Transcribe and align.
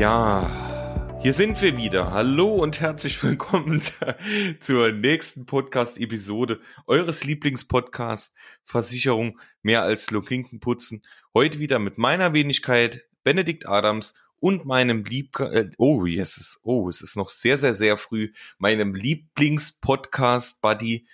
Ja, 0.00 1.20
hier 1.20 1.34
sind 1.34 1.60
wir 1.60 1.76
wieder. 1.76 2.10
Hallo 2.10 2.54
und 2.54 2.80
herzlich 2.80 3.22
willkommen 3.22 3.82
zur 4.60 4.92
nächsten 4.92 5.44
Podcast-Episode 5.44 6.58
eures 6.86 7.24
Lieblingspodcasts 7.24 8.34
Versicherung 8.64 9.38
mehr 9.60 9.82
als 9.82 10.10
Lokinken 10.10 10.58
putzen. 10.58 11.02
Heute 11.34 11.58
wieder 11.58 11.78
mit 11.78 11.98
meiner 11.98 12.32
Wenigkeit 12.32 13.10
Benedikt 13.24 13.68
Adams 13.68 14.14
und 14.38 14.64
meinem 14.64 15.04
Lieb 15.04 15.38
äh, 15.38 15.68
oh 15.76 16.06
yes, 16.06 16.38
es 16.38 16.46
ist, 16.46 16.60
oh 16.62 16.88
es 16.88 17.02
ist 17.02 17.16
noch 17.18 17.28
sehr 17.28 17.58
sehr 17.58 17.74
sehr 17.74 17.98
früh 17.98 18.32
meinem 18.56 18.94
Lieblingspodcast 18.94 20.62
Buddy 20.62 21.08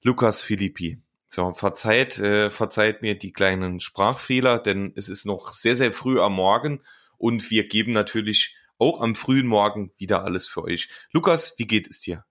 Lukas 0.00 0.42
Philippi. 0.42 1.02
So 1.26 1.52
verzeiht 1.54 2.20
äh, 2.20 2.52
verzeiht 2.52 3.02
mir 3.02 3.18
die 3.18 3.32
kleinen 3.32 3.80
Sprachfehler, 3.80 4.60
denn 4.60 4.92
es 4.94 5.08
ist 5.08 5.26
noch 5.26 5.52
sehr 5.52 5.74
sehr 5.74 5.92
früh 5.92 6.20
am 6.20 6.34
Morgen 6.34 6.80
und 7.18 7.50
wir 7.50 7.68
geben 7.68 7.92
natürlich 7.92 8.56
auch 8.78 9.00
am 9.00 9.14
frühen 9.14 9.46
Morgen 9.46 9.92
wieder 9.96 10.24
alles 10.24 10.46
für 10.46 10.62
euch. 10.62 10.88
Lukas, 11.12 11.54
wie 11.58 11.66
geht 11.66 11.88
es 11.88 12.00
dir? 12.00 12.24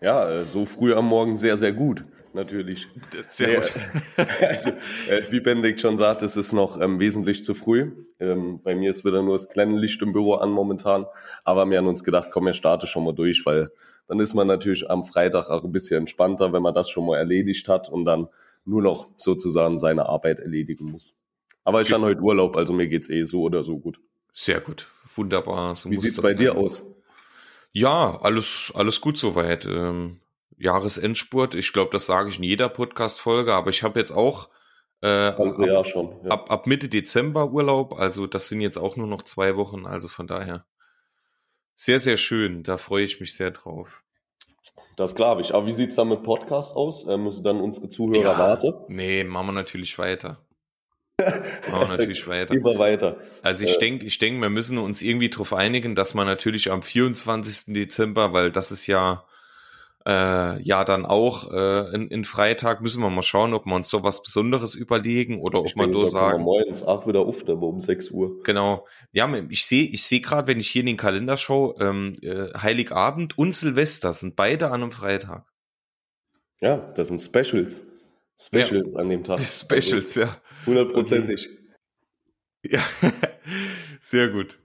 Ja, 0.00 0.28
äh, 0.30 0.44
so 0.44 0.66
früh 0.66 0.94
am 0.94 1.06
Morgen 1.06 1.36
sehr, 1.36 1.56
sehr 1.56 1.72
gut, 1.72 2.04
natürlich. 2.34 2.86
Sehr 3.28 3.60
gut. 3.60 3.72
Also, 4.40 4.70
äh, 5.08 5.22
wie 5.30 5.40
Benedikt 5.40 5.80
schon 5.80 5.96
sagt, 5.96 6.22
es 6.22 6.36
ist 6.36 6.52
noch 6.52 6.78
ähm, 6.80 7.00
wesentlich 7.00 7.44
zu 7.44 7.54
früh. 7.54 7.92
Ähm, 8.20 8.60
bei 8.62 8.74
mir 8.74 8.90
ist 8.90 9.04
wieder 9.04 9.22
nur 9.22 9.34
das 9.34 9.48
kleine 9.48 9.78
Licht 9.78 10.02
im 10.02 10.12
Büro 10.12 10.34
an 10.34 10.50
momentan. 10.50 11.06
Aber 11.44 11.68
wir 11.70 11.78
haben 11.78 11.86
uns 11.86 12.04
gedacht, 12.04 12.28
komm, 12.30 12.44
wir 12.44 12.52
starte 12.52 12.86
schon 12.86 13.04
mal 13.04 13.14
durch, 13.14 13.46
weil 13.46 13.70
dann 14.08 14.20
ist 14.20 14.34
man 14.34 14.46
natürlich 14.46 14.90
am 14.90 15.04
Freitag 15.04 15.48
auch 15.48 15.64
ein 15.64 15.72
bisschen 15.72 16.00
entspannter, 16.00 16.52
wenn 16.52 16.62
man 16.62 16.74
das 16.74 16.90
schon 16.90 17.06
mal 17.06 17.16
erledigt 17.16 17.68
hat 17.68 17.88
und 17.88 18.04
dann 18.04 18.28
nur 18.64 18.82
noch 18.82 19.10
sozusagen 19.16 19.78
seine 19.78 20.06
Arbeit 20.06 20.40
erledigen 20.40 20.90
muss. 20.90 21.16
Aber 21.66 21.80
ich 21.82 21.92
habe 21.92 22.04
heute 22.04 22.20
Urlaub, 22.20 22.56
also 22.56 22.72
mir 22.72 22.86
geht's 22.86 23.10
eh 23.10 23.24
so 23.24 23.42
oder 23.42 23.64
so 23.64 23.76
gut. 23.78 23.98
Sehr 24.32 24.60
gut, 24.60 24.86
wunderbar. 25.16 25.74
So 25.74 25.90
Wie 25.90 25.96
sieht's 25.96 26.20
bei 26.20 26.30
sein. 26.30 26.38
dir 26.38 26.56
aus? 26.56 26.84
Ja, 27.72 28.20
alles 28.22 28.72
alles 28.72 29.00
gut 29.00 29.18
soweit. 29.18 29.66
Ähm, 29.66 30.20
Jahresendspurt. 30.58 31.56
Ich 31.56 31.72
glaube, 31.72 31.90
das 31.90 32.06
sage 32.06 32.28
ich 32.28 32.38
in 32.38 32.44
jeder 32.44 32.68
Podcast-Folge, 32.68 33.52
aber 33.52 33.70
ich 33.70 33.82
habe 33.82 33.98
jetzt 33.98 34.12
auch 34.12 34.48
äh, 35.02 35.08
ab, 35.08 35.40
Jahr 35.58 35.84
schon, 35.84 36.14
ja. 36.22 36.30
ab, 36.30 36.52
ab 36.52 36.68
Mitte 36.68 36.88
Dezember 36.88 37.50
Urlaub. 37.50 37.98
Also 37.98 38.28
das 38.28 38.48
sind 38.48 38.60
jetzt 38.60 38.78
auch 38.78 38.94
nur 38.94 39.08
noch 39.08 39.22
zwei 39.22 39.56
Wochen. 39.56 39.86
Also 39.86 40.06
von 40.06 40.28
daher 40.28 40.64
sehr, 41.74 41.98
sehr 41.98 42.16
schön. 42.16 42.62
Da 42.62 42.78
freue 42.78 43.04
ich 43.04 43.18
mich 43.18 43.34
sehr 43.34 43.50
drauf. 43.50 44.04
Das 44.96 45.16
glaube 45.16 45.40
ich. 45.40 45.52
Aber 45.52 45.66
wie 45.66 45.72
sieht's 45.72 45.96
dann 45.96 46.10
mit 46.10 46.22
Podcast 46.22 46.76
aus? 46.76 47.08
Äh, 47.08 47.16
müssen 47.16 47.42
dann 47.42 47.60
unsere 47.60 47.88
Zuhörer 47.88 48.20
ja, 48.20 48.38
warten? 48.38 48.72
Nee, 48.86 49.24
machen 49.24 49.48
wir 49.48 49.52
natürlich 49.52 49.98
weiter. 49.98 50.45
Machen 51.18 51.42
wir 51.70 51.88
natürlich 51.88 52.26
weiter. 52.26 52.54
Immer 52.54 52.78
weiter. 52.78 53.16
Also 53.42 53.64
ich 53.64 53.78
denke, 53.78 54.04
ich 54.04 54.18
denke, 54.18 54.40
wir 54.40 54.50
müssen 54.50 54.78
uns 54.78 55.02
irgendwie 55.02 55.30
darauf 55.30 55.52
einigen, 55.54 55.94
dass 55.94 56.14
man 56.14 56.26
natürlich 56.26 56.70
am 56.70 56.82
24. 56.82 57.74
Dezember, 57.74 58.32
weil 58.32 58.50
das 58.50 58.70
ist 58.70 58.86
ja 58.86 59.24
äh, 60.06 60.62
ja 60.62 60.84
dann 60.84 61.04
auch 61.04 61.50
äh, 61.52 61.94
in, 61.94 62.08
in 62.08 62.24
Freitag, 62.24 62.80
müssen 62.80 63.02
wir 63.02 63.10
mal 63.10 63.22
schauen, 63.22 63.54
ob 63.54 63.66
wir 63.66 63.74
uns 63.74 63.88
so 63.88 64.04
was 64.04 64.22
Besonderes 64.22 64.74
überlegen 64.74 65.40
oder 65.40 65.60
ob 65.60 65.66
ich 65.66 65.74
man 65.74 65.90
da 65.90 66.06
sagen. 66.06 66.42
Morgens 66.42 66.84
auch 66.84 67.06
wieder 67.08 67.20
auf, 67.20 67.42
aber 67.42 67.66
um 67.66 67.80
6 67.80 68.10
Uhr. 68.10 68.42
Genau. 68.44 68.86
Ja, 69.12 69.28
ich 69.48 69.66
sehe, 69.66 69.84
ich 69.84 70.04
sehe 70.04 70.20
gerade, 70.20 70.46
wenn 70.46 70.60
ich 70.60 70.68
hier 70.68 70.80
in 70.80 70.86
den 70.86 70.96
Kalender 70.96 71.36
schaue, 71.36 71.74
ähm, 71.80 72.14
äh, 72.22 72.52
Heiligabend 72.56 73.36
und 73.36 73.54
Silvester 73.54 74.12
sind 74.12 74.36
beide 74.36 74.66
an 74.66 74.82
einem 74.82 74.92
Freitag. 74.92 75.46
Ja, 76.60 76.76
das 76.94 77.08
sind 77.08 77.20
Specials. 77.20 77.84
Specials 78.40 78.94
ja. 78.94 79.00
an 79.00 79.08
dem 79.08 79.24
Tag. 79.24 79.40
Specials, 79.40 80.16
also, 80.16 80.20
ja. 80.20 80.42
Hundertprozentig. 80.66 81.48
Ja, 82.62 82.82
sehr 84.00 84.28
gut. 84.28 84.58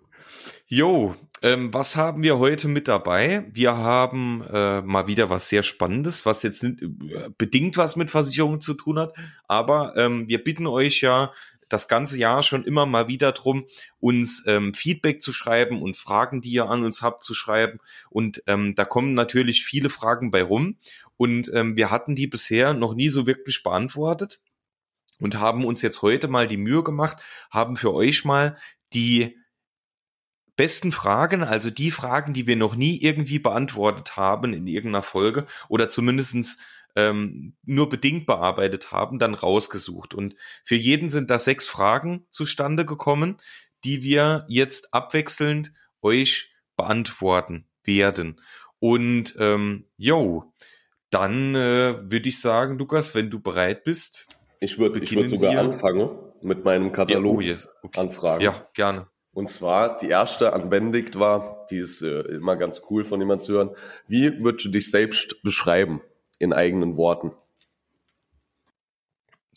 Jo, 0.68 1.16
ähm, 1.42 1.74
was 1.74 1.96
haben 1.96 2.24
wir 2.24 2.38
heute 2.40 2.68
mit 2.68 2.88
dabei? 2.88 3.46
Wir 3.52 3.76
haben 3.76 4.44
äh, 4.52 4.82
mal 4.82 5.08
wieder 5.08 5.30
was 5.30 5.50
sehr 5.50 5.64
Spannendes, 5.64 6.26
was 6.26 6.44
jetzt 6.44 6.64
nicht, 6.64 6.82
äh, 6.82 7.30
bedingt 7.38 7.78
was 7.78 7.96
mit 7.96 8.12
Versicherungen 8.12 8.62
zu 8.62 8.74
tun 8.74 9.00
hat, 9.00 9.14
aber 9.48 9.94
ähm, 9.98 10.28
wir 10.28 10.44
bitten 10.44 10.68
euch 10.68 11.02
ja 11.02 11.32
das 11.72 11.88
ganze 11.88 12.18
Jahr 12.18 12.44
schon 12.44 12.64
immer 12.64 12.86
mal 12.86 13.08
wieder 13.08 13.32
drum, 13.32 13.66
uns 14.00 14.44
ähm, 14.46 14.74
Feedback 14.74 15.22
zu 15.22 15.32
schreiben, 15.32 15.82
uns 15.82 16.00
Fragen, 16.00 16.42
die 16.42 16.52
ihr 16.52 16.70
an 16.70 16.84
uns 16.84 17.02
habt, 17.02 17.24
zu 17.24 17.34
schreiben. 17.34 17.80
Und 18.10 18.44
ähm, 18.48 18.76
da 18.76 18.86
kommen 18.86 19.14
natürlich 19.14 19.64
viele 19.64 19.90
Fragen 19.90 20.32
bei 20.32 20.44
rum. 20.44 20.78
Und 21.22 21.52
ähm, 21.54 21.78
wir 21.78 21.92
hatten 21.92 22.16
die 22.16 22.26
bisher 22.26 22.74
noch 22.74 22.96
nie 22.96 23.10
so 23.10 23.28
wirklich 23.28 23.62
beantwortet 23.62 24.42
und 25.20 25.40
haben 25.40 25.66
uns 25.66 25.84
jetzt 25.84 26.02
heute 26.02 26.28
mal 26.28 26.48
die 26.48 26.58
Mühe 26.58 26.82
gemacht, 26.82 27.18
haben 27.52 27.78
für 27.78 27.94
euch 27.94 28.26
mal 28.26 28.58
die 28.92 29.38
besten 30.56 30.92
Fragen, 30.92 31.44
also 31.44 31.70
die 31.70 31.92
Fragen, 31.92 32.34
die 32.34 32.48
wir 32.48 32.56
noch 32.56 32.76
nie 32.76 33.00
irgendwie 33.00 33.38
beantwortet 33.38 34.18
haben 34.18 34.52
in 34.54 34.66
irgendeiner 34.66 35.04
Folge 35.04 35.46
oder 35.70 35.90
zumindestens 35.90 36.58
ähm, 36.96 37.56
nur 37.66 37.88
bedingt 37.88 38.26
bearbeitet 38.26 38.92
haben, 38.92 39.20
dann 39.20 39.36
rausgesucht. 39.36 40.16
Und 40.16 40.34
für 40.64 40.74
jeden 40.74 41.12
sind 41.12 41.30
da 41.30 41.38
sechs 41.38 41.68
Fragen 41.68 42.26
zustande 42.32 42.84
gekommen, 42.84 43.40
die 43.84 44.02
wir 44.02 44.48
jetzt 44.48 44.92
abwechselnd 44.92 45.72
euch 46.02 46.52
beantworten 46.76 47.68
werden. 47.84 48.42
Und 48.80 49.36
ähm, 49.38 49.84
yo, 49.98 50.52
dann 51.12 51.54
äh, 51.56 52.12
würde 52.12 52.28
ich 52.28 52.42
sagen, 52.42 52.78
Lukas, 52.78 53.14
wenn 53.14 53.30
du 53.30 53.40
bereit 53.40 53.84
bist. 53.84 54.28
Ich 54.60 54.80
würde 54.80 55.00
würd 55.00 55.30
sogar 55.30 55.54
wir. 55.54 55.60
anfangen 55.60 56.10
mit 56.42 56.66
meinem 56.66 56.92
Katalog 56.92 57.42
ja, 57.42 57.48
oh 57.50 57.52
yes. 57.52 57.68
okay. 57.84 58.00
Anfragen. 58.00 58.44
Ja, 58.44 58.68
gerne. 58.74 59.08
Und 59.34 59.50
zwar 59.50 59.98
die 59.98 60.10
erste 60.10 60.54
an 60.54 60.70
Benedikt 60.70 61.18
war, 61.18 61.66
die 61.70 61.78
ist 61.78 62.02
äh, 62.02 62.22
immer 62.22 62.58
ganz 62.58 62.82
cool 62.90 63.06
von 63.06 63.20
jemand 63.20 63.44
zu 63.44 63.54
hören. 63.54 63.72
Wie 64.08 64.44
würdest 64.44 64.66
du 64.66 64.70
dich 64.70 64.92
selbst 64.92 65.42
beschreiben 65.42 66.02
in 66.40 66.52
eigenen 66.54 66.98
Worten? 66.98 67.32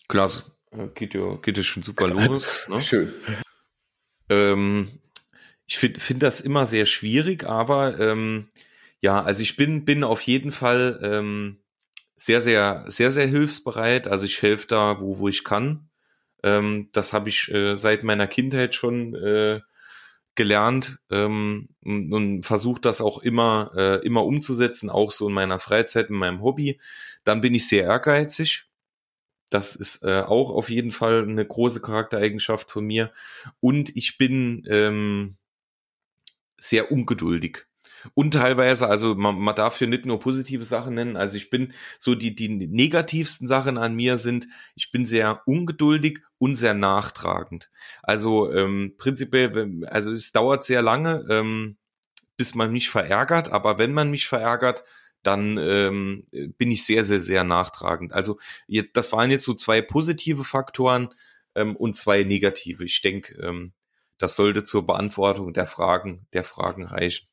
Klasse. 0.08 0.52
Geht 0.94 1.14
ja, 1.14 1.36
geht 1.36 1.56
ja 1.56 1.62
schon 1.62 1.82
super 1.82 2.08
los. 2.08 2.66
Ne? 2.68 2.80
Schön. 2.82 3.12
Ähm, 4.28 5.00
ich 5.66 5.78
finde 5.78 6.00
find 6.00 6.22
das 6.22 6.40
immer 6.40 6.66
sehr 6.66 6.86
schwierig, 6.86 7.44
aber 7.44 7.98
ähm, 7.98 8.48
ja, 9.04 9.22
also 9.22 9.42
ich 9.42 9.56
bin, 9.56 9.84
bin 9.84 10.02
auf 10.02 10.22
jeden 10.22 10.50
Fall 10.50 10.98
ähm, 11.02 11.58
sehr, 12.16 12.40
sehr, 12.40 12.86
sehr, 12.88 13.12
sehr 13.12 13.26
hilfsbereit. 13.26 14.08
Also 14.08 14.24
ich 14.24 14.40
helfe 14.40 14.66
da, 14.66 14.98
wo, 14.98 15.18
wo 15.18 15.28
ich 15.28 15.44
kann. 15.44 15.90
Ähm, 16.42 16.88
das 16.92 17.12
habe 17.12 17.28
ich 17.28 17.52
äh, 17.52 17.76
seit 17.76 18.02
meiner 18.02 18.26
Kindheit 18.26 18.74
schon 18.74 19.14
äh, 19.14 19.60
gelernt 20.36 21.00
ähm, 21.10 21.68
und, 21.84 22.14
und 22.14 22.46
versuche 22.46 22.80
das 22.80 23.02
auch 23.02 23.18
immer, 23.18 23.72
äh, 23.76 24.06
immer 24.06 24.24
umzusetzen, 24.24 24.88
auch 24.88 25.10
so 25.10 25.28
in 25.28 25.34
meiner 25.34 25.58
Freizeit, 25.58 26.08
in 26.08 26.16
meinem 26.16 26.40
Hobby. 26.40 26.80
Dann 27.24 27.42
bin 27.42 27.52
ich 27.52 27.68
sehr 27.68 27.84
ehrgeizig. 27.84 28.70
Das 29.50 29.76
ist 29.76 30.02
äh, 30.02 30.22
auch 30.22 30.48
auf 30.48 30.70
jeden 30.70 30.92
Fall 30.92 31.24
eine 31.24 31.46
große 31.46 31.82
Charaktereigenschaft 31.82 32.70
von 32.70 32.86
mir. 32.86 33.12
Und 33.60 33.94
ich 33.96 34.16
bin 34.16 34.64
ähm, 34.66 35.36
sehr 36.58 36.90
ungeduldig 36.90 37.66
und 38.12 38.34
teilweise, 38.34 38.88
also 38.88 39.14
man, 39.14 39.38
man 39.38 39.54
darf 39.54 39.78
hier 39.78 39.88
nicht 39.88 40.04
nur 40.04 40.20
positive 40.20 40.64
Sachen 40.64 40.94
nennen, 40.94 41.16
also 41.16 41.36
ich 41.36 41.50
bin 41.50 41.72
so 41.98 42.14
die, 42.14 42.34
die 42.34 42.48
negativsten 42.48 43.48
Sachen 43.48 43.78
an 43.78 43.94
mir 43.94 44.18
sind, 44.18 44.46
ich 44.74 44.92
bin 44.92 45.06
sehr 45.06 45.42
ungeduldig 45.46 46.20
und 46.38 46.56
sehr 46.56 46.74
nachtragend. 46.74 47.70
Also 48.02 48.52
ähm, 48.52 48.94
prinzipiell, 48.98 49.84
also 49.86 50.12
es 50.12 50.32
dauert 50.32 50.64
sehr 50.64 50.82
lange, 50.82 51.24
ähm, 51.30 51.76
bis 52.36 52.54
man 52.54 52.72
mich 52.72 52.90
verärgert, 52.90 53.50
aber 53.50 53.78
wenn 53.78 53.92
man 53.92 54.10
mich 54.10 54.26
verärgert, 54.26 54.84
dann 55.22 55.56
ähm, 55.58 56.26
bin 56.58 56.70
ich 56.70 56.84
sehr, 56.84 57.02
sehr, 57.04 57.20
sehr 57.20 57.44
nachtragend. 57.44 58.12
Also 58.12 58.38
das 58.92 59.12
waren 59.12 59.30
jetzt 59.30 59.44
so 59.44 59.54
zwei 59.54 59.80
positive 59.80 60.44
Faktoren 60.44 61.08
ähm, 61.54 61.76
und 61.76 61.96
zwei 61.96 62.24
negative. 62.24 62.84
Ich 62.84 63.00
denke, 63.00 63.34
ähm, 63.42 63.72
das 64.18 64.36
sollte 64.36 64.64
zur 64.64 64.86
Beantwortung 64.86 65.52
der 65.54 65.66
Fragen, 65.66 66.26
der 66.32 66.44
Fragen 66.44 66.84
reichen. 66.84 67.26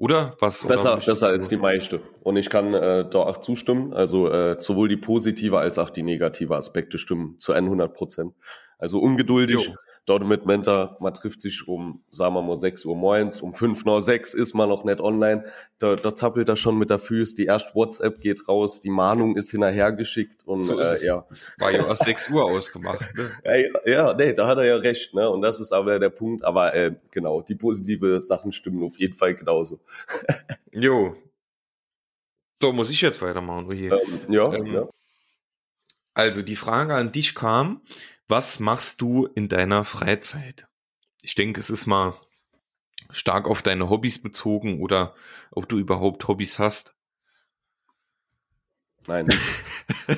Oder 0.00 0.34
was? 0.40 0.66
Besser, 0.66 0.94
oder 0.94 1.04
besser 1.04 1.28
als 1.28 1.48
die 1.48 1.58
meiste. 1.58 2.00
Und 2.22 2.38
ich 2.38 2.48
kann 2.48 2.72
äh, 2.72 3.06
da 3.10 3.18
auch 3.18 3.36
zustimmen. 3.36 3.92
Also 3.92 4.30
äh, 4.30 4.56
sowohl 4.58 4.88
die 4.88 4.96
positive 4.96 5.58
als 5.58 5.78
auch 5.78 5.90
die 5.90 6.02
negative 6.02 6.56
Aspekte 6.56 6.96
stimmen 6.96 7.38
zu 7.38 7.52
100 7.52 7.92
Prozent. 7.92 8.34
Also 8.78 8.98
ungeduldig, 8.98 9.60
jo. 9.60 9.74
Dort 10.06 10.24
mit 10.24 10.46
Mentor, 10.46 10.96
man 11.00 11.14
trifft 11.14 11.42
sich 11.42 11.66
um, 11.68 12.02
sagen 12.10 12.34
wir 12.34 12.42
mal, 12.42 12.56
6 12.56 12.84
Uhr 12.84 12.96
morgens, 12.96 13.40
um 13.40 13.54
5 13.54 13.84
nach 13.84 14.00
6 14.00 14.34
ist 14.34 14.54
man 14.54 14.68
noch 14.68 14.84
nicht 14.84 15.00
online. 15.00 15.44
Da, 15.78 15.94
da 15.96 16.14
zappelt 16.14 16.48
er 16.48 16.56
schon 16.56 16.78
mit 16.78 16.90
der 16.90 16.98
Füße, 16.98 17.36
die 17.36 17.46
erste 17.46 17.74
WhatsApp 17.74 18.20
geht 18.20 18.48
raus, 18.48 18.80
die 18.80 18.90
Mahnung 18.90 19.36
ist 19.36 19.50
hinterhergeschickt 19.50 20.46
und 20.46 20.62
so 20.62 20.80
äh, 20.80 21.04
ja. 21.04 21.26
War 21.58 21.70
ja 21.70 21.86
erst 21.86 22.04
6 22.04 22.30
Uhr 22.30 22.44
ausgemacht. 22.44 23.14
Ne? 23.14 23.30
ja, 23.84 23.92
ja, 23.92 24.14
nee, 24.14 24.32
da 24.32 24.46
hat 24.46 24.58
er 24.58 24.64
ja 24.64 24.76
recht, 24.76 25.14
ne? 25.14 25.28
Und 25.30 25.42
das 25.42 25.60
ist 25.60 25.72
aber 25.72 25.98
der 25.98 26.10
Punkt. 26.10 26.44
Aber 26.44 26.74
äh, 26.74 26.94
genau, 27.10 27.42
die 27.42 27.54
positive 27.54 28.20
Sachen 28.20 28.52
stimmen 28.52 28.82
auf 28.82 28.98
jeden 28.98 29.14
Fall 29.14 29.34
genauso. 29.34 29.80
jo. 30.72 31.16
So, 32.60 32.72
muss 32.72 32.90
ich 32.90 33.00
jetzt 33.00 33.22
weitermachen? 33.22 33.68
Ähm, 33.72 34.20
ja, 34.28 34.52
ähm, 34.52 34.66
ja. 34.66 34.88
Also 36.14 36.42
die 36.42 36.56
Frage 36.56 36.94
an 36.94 37.12
dich 37.12 37.34
kam, 37.34 37.80
was 38.30 38.60
machst 38.60 39.00
du 39.00 39.26
in 39.26 39.48
deiner 39.48 39.84
Freizeit? 39.84 40.66
ich 41.22 41.34
denke, 41.34 41.60
es 41.60 41.70
ist 41.70 41.86
mal 41.86 42.14
stark 43.10 43.46
auf 43.46 43.62
deine 43.62 43.90
Hobbys 43.90 44.22
bezogen 44.22 44.80
oder 44.80 45.14
ob 45.50 45.68
du 45.68 45.78
überhaupt 45.78 46.26
Hobbys 46.28 46.58
hast. 46.58 46.94
Nein. 49.06 49.26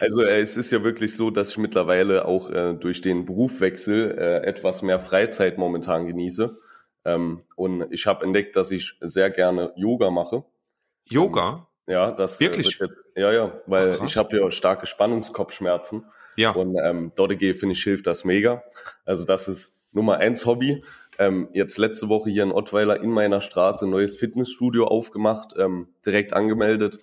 also 0.00 0.22
äh, 0.22 0.40
es 0.40 0.56
ist 0.56 0.72
ja 0.72 0.82
wirklich 0.82 1.14
so, 1.14 1.30
dass 1.30 1.50
ich 1.50 1.58
mittlerweile 1.58 2.24
auch 2.24 2.50
äh, 2.50 2.74
durch 2.74 3.00
den 3.00 3.26
Berufwechsel 3.26 4.18
äh, 4.18 4.46
etwas 4.46 4.82
mehr 4.82 4.98
Freizeit 4.98 5.56
momentan 5.56 6.06
genieße. 6.06 6.58
Ähm, 7.04 7.44
und 7.54 7.86
ich 7.92 8.06
habe 8.06 8.24
entdeckt, 8.24 8.56
dass 8.56 8.72
ich 8.72 8.98
sehr 9.00 9.30
gerne 9.30 9.72
Yoga 9.76 10.10
mache. 10.10 10.44
Yoga? 11.04 11.68
Ja, 11.90 12.12
das 12.12 12.40
äh, 12.40 12.44
wirklich. 12.44 12.78
jetzt, 12.78 13.06
ja, 13.16 13.32
ja, 13.32 13.60
weil 13.66 13.96
Ach, 14.00 14.04
ich 14.04 14.16
habe 14.16 14.38
ja 14.38 14.50
starke 14.50 14.86
Spannungskopfschmerzen. 14.86 16.06
Ja. 16.36 16.52
Und 16.52 16.76
ähm, 16.82 17.12
dort 17.16 17.32
finde 17.32 17.72
ich 17.72 17.82
hilft 17.82 18.06
das 18.06 18.24
mega. 18.24 18.62
Also 19.04 19.24
das 19.24 19.48
ist 19.48 19.80
Nummer 19.92 20.18
eins 20.18 20.46
Hobby. 20.46 20.84
Ähm, 21.18 21.48
jetzt 21.52 21.76
letzte 21.78 22.08
Woche 22.08 22.30
hier 22.30 22.44
in 22.44 22.52
Ottweiler 22.52 23.00
in 23.00 23.10
meiner 23.10 23.40
Straße 23.40 23.86
ein 23.86 23.90
neues 23.90 24.14
Fitnessstudio 24.14 24.86
aufgemacht, 24.86 25.54
ähm, 25.58 25.88
direkt 26.06 26.32
angemeldet, 26.32 26.98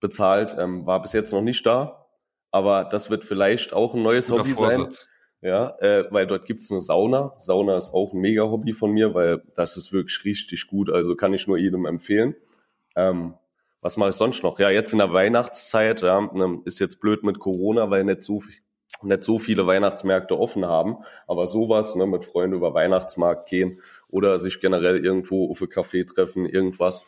bezahlt, 0.00 0.56
ähm, 0.58 0.84
war 0.86 1.00
bis 1.00 1.12
jetzt 1.12 1.32
noch 1.32 1.40
nicht 1.40 1.64
da, 1.64 2.06
aber 2.50 2.84
das 2.84 3.08
wird 3.08 3.24
vielleicht 3.24 3.72
auch 3.72 3.94
ein 3.94 4.02
neues 4.02 4.30
Hobby 4.30 4.54
Vorsatz. 4.54 5.02
sein. 5.02 5.08
Ja, 5.42 5.76
äh, 5.78 6.04
weil 6.10 6.26
dort 6.26 6.46
gibt's 6.46 6.70
eine 6.72 6.80
Sauna. 6.80 7.34
Sauna 7.38 7.76
ist 7.76 7.94
auch 7.94 8.12
ein 8.12 8.20
mega 8.20 8.42
Hobby 8.42 8.72
von 8.72 8.90
mir, 8.90 9.14
weil 9.14 9.42
das 9.54 9.76
ist 9.76 9.92
wirklich 9.92 10.24
richtig 10.24 10.66
gut. 10.66 10.90
Also 10.90 11.14
kann 11.14 11.32
ich 11.32 11.46
nur 11.46 11.56
jedem 11.56 11.86
empfehlen. 11.86 12.34
Ähm, 12.96 13.34
was 13.86 13.96
mache 13.96 14.10
ich 14.10 14.16
sonst 14.16 14.42
noch? 14.42 14.58
Ja, 14.58 14.68
jetzt 14.68 14.92
in 14.92 14.98
der 14.98 15.12
Weihnachtszeit, 15.12 16.02
ja, 16.02 16.20
ne, 16.20 16.60
ist 16.64 16.80
jetzt 16.80 17.00
blöd 17.00 17.22
mit 17.22 17.38
Corona, 17.38 17.88
weil 17.88 18.02
nicht 18.02 18.20
so 18.20 18.42
nicht 19.02 19.22
so 19.22 19.38
viele 19.38 19.64
Weihnachtsmärkte 19.64 20.36
offen 20.36 20.64
haben, 20.66 20.96
aber 21.28 21.46
sowas, 21.46 21.94
ne, 21.94 22.04
mit 22.04 22.24
Freunden 22.24 22.56
über 22.56 22.74
Weihnachtsmarkt 22.74 23.48
gehen 23.48 23.80
oder 24.08 24.40
sich 24.40 24.58
generell 24.58 25.04
irgendwo 25.04 25.48
auf 25.48 25.60
ein 25.60 25.68
Café 25.68 26.04
treffen, 26.04 26.46
irgendwas. 26.46 27.06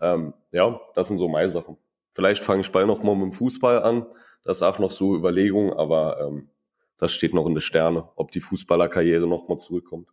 Ähm, 0.00 0.34
ja, 0.52 0.80
das 0.94 1.08
sind 1.08 1.18
so 1.18 1.28
meine 1.28 1.48
Sachen. 1.48 1.76
Vielleicht 2.12 2.44
fange 2.44 2.60
ich 2.60 2.70
bald 2.70 2.86
noch 2.86 3.02
mal 3.02 3.16
mit 3.16 3.24
dem 3.24 3.32
Fußball 3.32 3.82
an. 3.82 4.06
Das 4.44 4.58
ist 4.58 4.62
auch 4.62 4.78
noch 4.78 4.92
so 4.92 5.16
Überlegung, 5.16 5.72
aber 5.72 6.20
ähm, 6.20 6.48
das 6.96 7.12
steht 7.12 7.34
noch 7.34 7.46
in 7.46 7.56
den 7.56 7.60
Sterne, 7.60 8.08
ob 8.14 8.30
die 8.30 8.40
Fußballerkarriere 8.40 9.26
noch 9.26 9.48
mal 9.48 9.58
zurückkommt. 9.58 10.06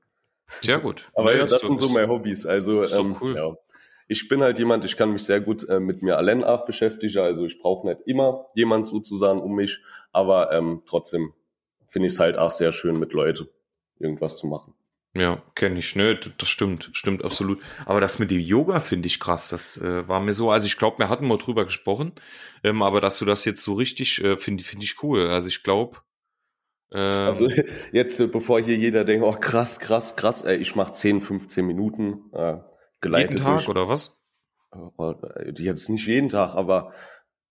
Sehr 0.61 0.79
gut. 0.79 1.11
aber 1.13 1.35
ja, 1.35 1.45
das 1.45 1.61
sind 1.61 1.77
so 1.77 1.89
meine 1.89 2.07
Hobbys. 2.07 2.47
Also 2.47 2.83
ähm, 2.85 3.15
cool. 3.21 3.35
ja, 3.35 3.55
ich 4.07 4.27
bin 4.27 4.41
halt 4.41 4.59
jemand, 4.59 4.85
ich 4.85 4.97
kann 4.97 5.11
mich 5.11 5.23
sehr 5.23 5.41
gut 5.41 5.67
äh, 5.69 5.79
mit 5.79 6.01
mir 6.01 6.17
allein 6.17 6.43
auch 6.43 6.65
beschäftigen. 6.65 7.19
Also 7.19 7.45
ich 7.45 7.59
brauche 7.59 7.87
nicht 7.87 8.01
immer 8.05 8.47
jemand 8.55 8.87
sozusagen 8.87 9.41
um 9.41 9.55
mich, 9.55 9.79
aber 10.11 10.51
ähm, 10.53 10.83
trotzdem 10.85 11.33
finde 11.87 12.07
ich 12.07 12.13
es 12.13 12.19
halt 12.19 12.37
auch 12.37 12.51
sehr 12.51 12.71
schön, 12.71 12.99
mit 12.99 13.13
Leuten 13.13 13.47
irgendwas 13.99 14.37
zu 14.37 14.47
machen. 14.47 14.73
Ja, 15.15 15.41
kenne 15.55 15.79
ich, 15.79 15.95
ne, 15.95 16.19
das 16.37 16.47
stimmt, 16.47 16.91
stimmt 16.93 17.23
absolut. 17.25 17.59
Aber 17.85 17.99
das 18.01 18.19
mit 18.19 18.29
dem 18.29 18.39
Yoga 18.39 18.79
finde 18.79 19.07
ich 19.07 19.19
krass, 19.19 19.49
das 19.49 19.77
äh, 19.77 20.07
war 20.07 20.19
mir 20.19 20.33
so, 20.33 20.51
also 20.51 20.67
ich 20.67 20.77
glaube, 20.77 20.99
wir 20.99 21.09
hatten 21.09 21.27
mal 21.27 21.37
drüber 21.37 21.65
gesprochen, 21.65 22.11
ähm, 22.63 22.83
aber 22.83 23.01
dass 23.01 23.17
du 23.17 23.25
das 23.25 23.43
jetzt 23.43 23.63
so 23.63 23.73
richtig, 23.73 24.23
äh, 24.23 24.37
finde 24.37 24.63
finde 24.63 24.85
ich 24.85 25.01
cool. 25.01 25.27
Also 25.27 25.47
ich 25.47 25.63
glaube, 25.63 25.97
ähm, 26.91 26.99
also 26.99 27.47
jetzt, 27.91 28.19
äh, 28.19 28.27
bevor 28.27 28.61
hier 28.61 28.75
jeder 28.75 29.05
denkt, 29.05 29.25
oh 29.25 29.33
krass, 29.33 29.79
krass, 29.79 30.15
krass, 30.15 30.41
ey, 30.41 30.57
ich 30.57 30.75
mache 30.75 30.93
10, 30.93 31.21
15 31.21 31.65
Minuten, 31.65 32.29
äh, 32.33 32.57
geleitet. 33.07 33.31
Jeden 33.31 33.43
Tag 33.43 33.57
durch, 33.57 33.69
oder 33.69 33.87
was? 33.89 34.21
Äh, 34.99 35.51
jetzt 35.57 35.89
nicht 35.89 36.07
jeden 36.07 36.29
Tag, 36.29 36.55
aber 36.55 36.93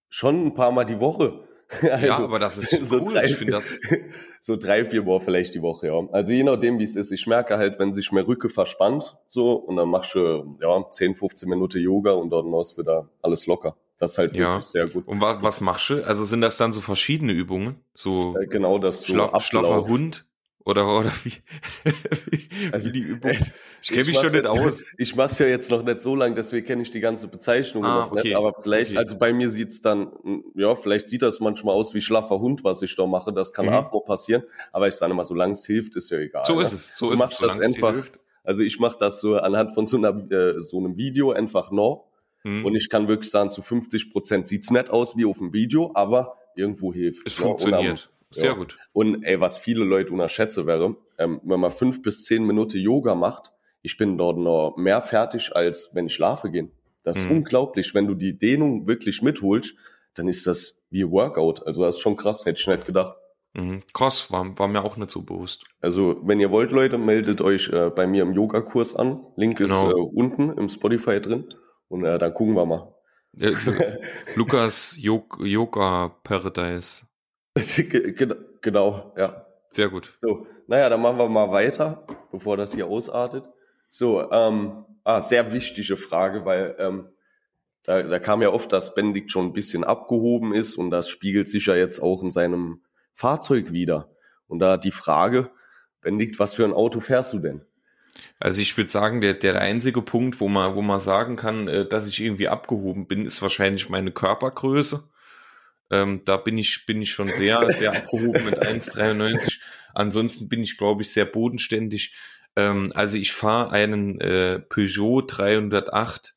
schon 0.08 0.47
ein 0.47 0.55
paar 0.55 0.73
Mal 0.73 0.85
die 0.85 1.00
Woche. 1.00 1.43
Also, 1.82 2.06
ja, 2.06 2.19
aber 2.19 2.38
das 2.38 2.58
ist 2.58 2.70
so 2.87 2.99
cool. 2.99 3.12
Drei, 3.12 3.25
ich 3.25 3.35
finde 3.35 3.55
das 3.55 3.81
so 4.41 4.56
drei, 4.56 4.85
vier 4.85 5.03
Mal 5.03 5.19
vielleicht 5.19 5.53
die 5.53 5.62
Woche, 5.62 5.88
ja. 5.88 6.00
Also 6.12 6.32
je 6.32 6.44
nachdem, 6.44 6.79
wie 6.79 6.85
es 6.85 6.94
ist. 6.94 7.11
Ich 7.11 7.26
merke 7.26 7.58
halt, 7.58 7.81
wenn 7.81 7.93
sich 7.93 8.12
mehr 8.12 8.25
Rücke 8.25 8.49
verspannt, 8.49 9.17
so, 9.26 9.55
und 9.55 9.75
dann 9.75 9.88
machst 9.88 10.14
du, 10.14 10.56
ja, 10.61 10.85
10, 10.88 11.17
15 11.17 11.49
Minuten 11.49 11.82
Yoga 11.82 12.12
und 12.12 12.31
dann 12.31 12.55
ist 12.55 12.79
wieder 12.79 13.08
alles 13.20 13.49
locker. 13.49 13.76
Das 13.99 14.12
ist 14.12 14.19
halt 14.19 14.32
wirklich 14.32 14.47
ja. 14.47 14.61
sehr 14.61 14.87
gut. 14.87 15.08
Und 15.08 15.20
was, 15.20 15.43
was 15.43 15.61
machst 15.61 15.91
du? 15.91 16.06
Also 16.06 16.25
sind 16.25 16.43
das 16.43 16.56
dann 16.56 16.73
so 16.73 16.81
verschiedene 16.81 17.32
Übungen? 17.32 17.81
So 17.94 18.37
äh, 18.38 18.47
genau 18.47 18.79
das 18.79 19.03
so 19.03 19.14
Schlaf, 19.14 19.43
schlaffer 19.43 19.88
Hund? 19.88 20.25
Oder, 20.66 20.98
oder 20.98 21.12
wie, 21.24 21.32
wie, 22.30 22.72
also, 22.72 22.90
die 22.90 22.98
Übung? 22.98 23.30
Ich 23.80 23.88
kenne 23.88 24.04
mich 24.04 24.16
schon 24.16 24.32
nicht 24.32 24.46
aus. 24.46 24.84
Ich 24.98 25.14
mach's 25.14 25.38
ja 25.38 25.46
jetzt 25.46 25.70
noch 25.70 25.84
nicht 25.84 26.00
so 26.00 26.16
lang, 26.16 26.34
deswegen 26.34 26.66
kenne 26.66 26.82
ich 26.82 26.90
die 26.90 26.98
ganze 26.98 27.28
Bezeichnung 27.28 27.84
ah, 27.84 28.06
noch 28.06 28.12
okay. 28.12 28.22
nicht. 28.24 28.36
Aber 28.36 28.52
vielleicht, 28.52 28.90
okay. 28.90 28.98
also 28.98 29.16
bei 29.16 29.32
mir 29.32 29.48
sieht's 29.48 29.80
dann, 29.80 30.10
ja, 30.56 30.74
vielleicht 30.74 31.08
sieht 31.08 31.22
das 31.22 31.38
manchmal 31.38 31.76
aus 31.76 31.94
wie 31.94 32.00
schlaffer 32.00 32.40
Hund, 32.40 32.64
was 32.64 32.82
ich 32.82 32.96
da 32.96 33.06
mache. 33.06 33.32
Das 33.32 33.52
kann 33.52 33.66
mhm. 33.66 33.74
auch 33.74 33.92
mal 33.92 34.00
passieren. 34.00 34.42
Aber 34.72 34.88
ich 34.88 34.94
sage 34.94 35.12
immer, 35.12 35.22
solange 35.22 35.52
es 35.52 35.64
hilft, 35.64 35.94
ist 35.94 36.10
ja 36.10 36.18
egal. 36.18 36.42
So 36.44 36.58
ist 36.58 36.72
ne? 36.72 36.76
es. 36.76 36.96
So 36.96 37.12
ist 37.12 37.22
es. 37.22 37.38
Das 37.38 37.60
einfach, 37.60 38.04
also 38.42 38.64
ich 38.64 38.80
mache 38.80 38.96
das 38.98 39.20
so 39.20 39.36
anhand 39.36 39.72
von 39.72 39.86
so, 39.86 39.98
einer, 39.98 40.32
äh, 40.32 40.60
so 40.62 40.78
einem 40.78 40.96
Video 40.96 41.30
einfach 41.30 41.70
noch. 41.70 42.08
Mhm. 42.42 42.64
Und 42.64 42.74
ich 42.74 42.88
kann 42.88 43.06
wirklich 43.06 43.30
sagen, 43.30 43.50
zu 43.50 43.62
50 43.62 44.10
Prozent 44.10 44.48
sieht's 44.48 44.72
nett 44.72 44.90
aus 44.90 45.16
wie 45.16 45.26
auf 45.26 45.38
dem 45.38 45.52
Video, 45.52 45.92
aber 45.94 46.38
irgendwo 46.56 46.92
hilft. 46.92 47.24
Es 47.24 47.38
ne? 47.38 47.44
funktioniert. 47.44 48.10
Sehr 48.36 48.50
ja. 48.50 48.56
gut. 48.56 48.78
Und 48.92 49.22
ey, 49.24 49.40
was 49.40 49.58
viele 49.58 49.84
Leute 49.84 50.12
unterschätze 50.12 50.66
wäre, 50.66 50.96
ähm, 51.18 51.40
wenn 51.44 51.60
man 51.60 51.70
fünf 51.70 52.02
bis 52.02 52.24
zehn 52.24 52.44
Minuten 52.44 52.78
Yoga 52.78 53.14
macht, 53.14 53.52
ich 53.82 53.96
bin 53.96 54.18
dort 54.18 54.38
noch 54.38 54.76
mehr 54.76 55.02
fertig, 55.02 55.54
als 55.54 55.90
wenn 55.94 56.06
ich 56.06 56.14
schlafe 56.14 56.50
gehe. 56.50 56.70
Das 57.02 57.18
ist 57.18 57.30
mhm. 57.30 57.38
unglaublich. 57.38 57.94
Wenn 57.94 58.06
du 58.06 58.14
die 58.14 58.36
Dehnung 58.36 58.86
wirklich 58.86 59.22
mitholst, 59.22 59.74
dann 60.14 60.28
ist 60.28 60.46
das 60.46 60.82
wie 60.90 61.08
Workout. 61.08 61.66
Also 61.66 61.84
das 61.84 61.96
ist 61.96 62.00
schon 62.00 62.16
krass, 62.16 62.44
hätte 62.46 62.60
ich 62.60 62.66
nicht 62.66 62.84
gedacht. 62.84 63.16
Mhm. 63.54 63.82
Krass, 63.94 64.30
war, 64.30 64.58
war 64.58 64.68
mir 64.68 64.84
auch 64.84 64.96
nicht 64.96 65.10
so 65.10 65.22
bewusst. 65.22 65.64
Also, 65.80 66.20
wenn 66.24 66.40
ihr 66.40 66.50
wollt, 66.50 66.72
Leute, 66.72 66.98
meldet 66.98 67.40
euch 67.40 67.70
äh, 67.70 67.90
bei 67.90 68.06
mir 68.06 68.22
im 68.22 68.34
Yoga-Kurs 68.34 68.94
an. 68.96 69.24
Link 69.36 69.58
genau. 69.58 69.86
ist 69.86 69.92
äh, 69.92 70.00
unten 70.00 70.50
im 70.58 70.68
Spotify 70.68 71.20
drin. 71.20 71.44
Und 71.88 72.04
äh, 72.04 72.18
dann 72.18 72.34
gucken 72.34 72.54
wir 72.54 72.66
mal. 72.66 72.92
Lukas 74.34 74.98
Yoga 74.98 76.08
Paradise. 76.22 77.06
genau, 78.61 79.12
ja. 79.17 79.47
Sehr 79.73 79.88
gut. 79.88 80.12
So, 80.17 80.47
naja, 80.67 80.88
dann 80.88 81.00
machen 81.00 81.19
wir 81.19 81.29
mal 81.29 81.50
weiter, 81.50 82.06
bevor 82.31 82.56
das 82.56 82.75
hier 82.75 82.87
ausartet. 82.87 83.44
So, 83.88 84.31
ähm, 84.31 84.85
ah, 85.05 85.20
sehr 85.20 85.53
wichtige 85.53 85.97
Frage, 85.97 86.44
weil 86.44 86.76
ähm, 86.79 87.08
da, 87.82 88.03
da 88.03 88.19
kam 88.19 88.43
ja 88.43 88.51
oft, 88.51 88.72
dass 88.72 88.94
Benedikt 88.94 89.31
schon 89.31 89.46
ein 89.46 89.53
bisschen 89.53 89.84
abgehoben 89.84 90.55
ist 90.55 90.77
und 90.77 90.91
das 90.91 91.08
spiegelt 91.08 91.48
sich 91.48 91.67
ja 91.67 91.77
jetzt 91.77 92.01
auch 92.01 92.22
in 92.22 92.31
seinem 92.31 92.82
Fahrzeug 93.13 93.72
wieder. 93.72 94.10
Und 94.48 94.58
da 94.58 94.77
die 94.77 94.91
Frage, 94.91 95.51
Benedikt, 96.01 96.39
was 96.39 96.55
für 96.55 96.65
ein 96.65 96.72
Auto 96.72 97.01
fährst 97.01 97.32
du 97.32 97.39
denn? 97.39 97.63
Also 98.39 98.60
ich 98.60 98.77
würde 98.77 98.91
sagen, 98.91 99.20
der, 99.20 99.34
der 99.34 99.60
einzige 99.60 100.03
Punkt, 100.03 100.41
wo 100.41 100.48
man, 100.48 100.75
wo 100.75 100.82
man 100.82 101.01
sagen 101.01 101.36
kann, 101.36 101.69
äh, 101.69 101.86
dass 101.86 102.08
ich 102.08 102.22
irgendwie 102.22 102.48
abgehoben 102.48 103.06
bin, 103.06 103.27
ist 103.27 103.43
wahrscheinlich 103.43 103.89
meine 103.89 104.10
Körpergröße. 104.10 105.08
Ähm, 105.90 106.22
da 106.24 106.36
bin 106.36 106.58
ich, 106.58 106.86
bin 106.86 107.00
ich 107.02 107.10
schon 107.10 107.32
sehr, 107.32 107.72
sehr 107.72 107.96
abgehoben 107.96 108.44
mit 108.44 108.60
1,93. 108.60 109.60
Ansonsten 109.94 110.48
bin 110.48 110.62
ich, 110.62 110.76
glaube 110.76 111.02
ich, 111.02 111.12
sehr 111.12 111.26
bodenständig. 111.26 112.14
Ähm, 112.56 112.93
also 112.94 113.16
ich 113.16 113.32
fahre 113.32 113.70
einen 113.70 114.20
äh, 114.20 114.58
Peugeot 114.58 115.22
308. 115.28 116.34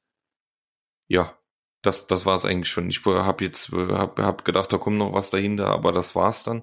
Ja, 1.07 1.37
das, 1.81 2.07
das 2.07 2.25
war 2.25 2.35
es 2.35 2.45
eigentlich 2.45 2.69
schon. 2.69 2.89
Ich 2.89 3.03
habe 3.05 3.43
jetzt 3.43 3.71
hab, 3.71 4.19
hab 4.19 4.45
gedacht, 4.45 4.71
da 4.71 4.77
kommt 4.77 4.97
noch 4.97 5.13
was 5.13 5.29
dahinter, 5.29 5.67
aber 5.67 5.91
das 5.91 6.15
war's 6.15 6.43
dann. 6.43 6.61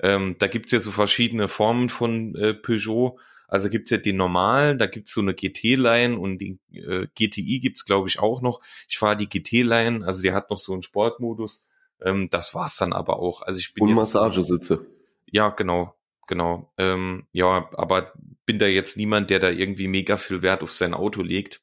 Ähm, 0.00 0.36
da 0.38 0.48
gibt's 0.48 0.72
ja 0.72 0.80
so 0.80 0.92
verschiedene 0.92 1.48
Formen 1.48 1.88
von 1.88 2.34
äh, 2.34 2.54
Peugeot. 2.54 3.18
Also 3.48 3.70
gibt's 3.70 3.90
ja 3.90 3.96
die 3.96 4.12
normalen, 4.12 4.78
da 4.78 4.86
gibt's 4.86 5.12
so 5.12 5.20
eine 5.20 5.34
GT-Line 5.34 6.18
und 6.18 6.38
die 6.38 6.58
äh, 6.72 7.06
GTI 7.14 7.60
gibt's 7.60 7.84
glaube 7.84 8.08
ich 8.08 8.18
auch 8.18 8.42
noch. 8.42 8.60
Ich 8.88 8.98
fahre 8.98 9.16
die 9.16 9.28
GT-Line, 9.28 10.04
also 10.04 10.20
die 10.22 10.32
hat 10.32 10.50
noch 10.50 10.58
so 10.58 10.72
einen 10.72 10.82
Sportmodus. 10.82 11.68
Ähm, 12.02 12.28
das 12.30 12.54
war's 12.54 12.76
dann 12.76 12.92
aber 12.92 13.18
auch. 13.18 13.42
Also 13.42 13.58
ich 13.58 13.74
bin 13.74 13.82
Und 13.82 13.88
jetzt, 13.90 13.96
Massagesitze. 13.96 14.86
Ja, 15.26 15.50
genau, 15.50 15.94
genau. 16.26 16.68
Ähm, 16.78 17.26
ja, 17.32 17.68
aber 17.72 18.12
bin 18.44 18.58
da 18.58 18.66
jetzt 18.66 18.96
niemand, 18.96 19.30
der 19.30 19.38
da 19.38 19.50
irgendwie 19.50 19.88
mega 19.88 20.16
viel 20.16 20.42
Wert 20.42 20.62
auf 20.62 20.72
sein 20.72 20.94
Auto 20.94 21.22
legt. 21.22 21.62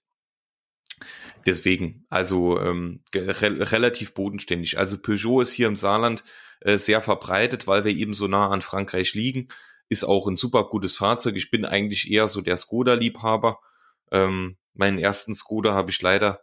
Deswegen, 1.45 2.05
also 2.09 2.59
ähm, 2.59 3.03
re 3.13 3.71
relativ 3.71 4.13
bodenständig. 4.13 4.77
Also 4.77 4.97
Peugeot 4.97 5.41
ist 5.41 5.51
hier 5.51 5.67
im 5.67 5.75
Saarland 5.75 6.23
äh, 6.61 6.77
sehr 6.77 7.01
verbreitet, 7.01 7.67
weil 7.67 7.83
wir 7.83 7.91
eben 7.91 8.13
so 8.13 8.27
nah 8.27 8.49
an 8.49 8.61
Frankreich 8.61 9.13
liegen. 9.13 9.49
Ist 9.89 10.05
auch 10.05 10.27
ein 10.27 10.37
super 10.37 10.69
gutes 10.69 10.95
Fahrzeug. 10.95 11.35
Ich 11.35 11.51
bin 11.51 11.65
eigentlich 11.65 12.09
eher 12.09 12.27
so 12.27 12.41
der 12.41 12.55
Skoda-Liebhaber. 12.55 13.59
Ähm, 14.11 14.57
meinen 14.73 14.99
ersten 14.99 15.35
Skoda 15.35 15.73
habe 15.73 15.91
ich 15.91 16.01
leider 16.01 16.41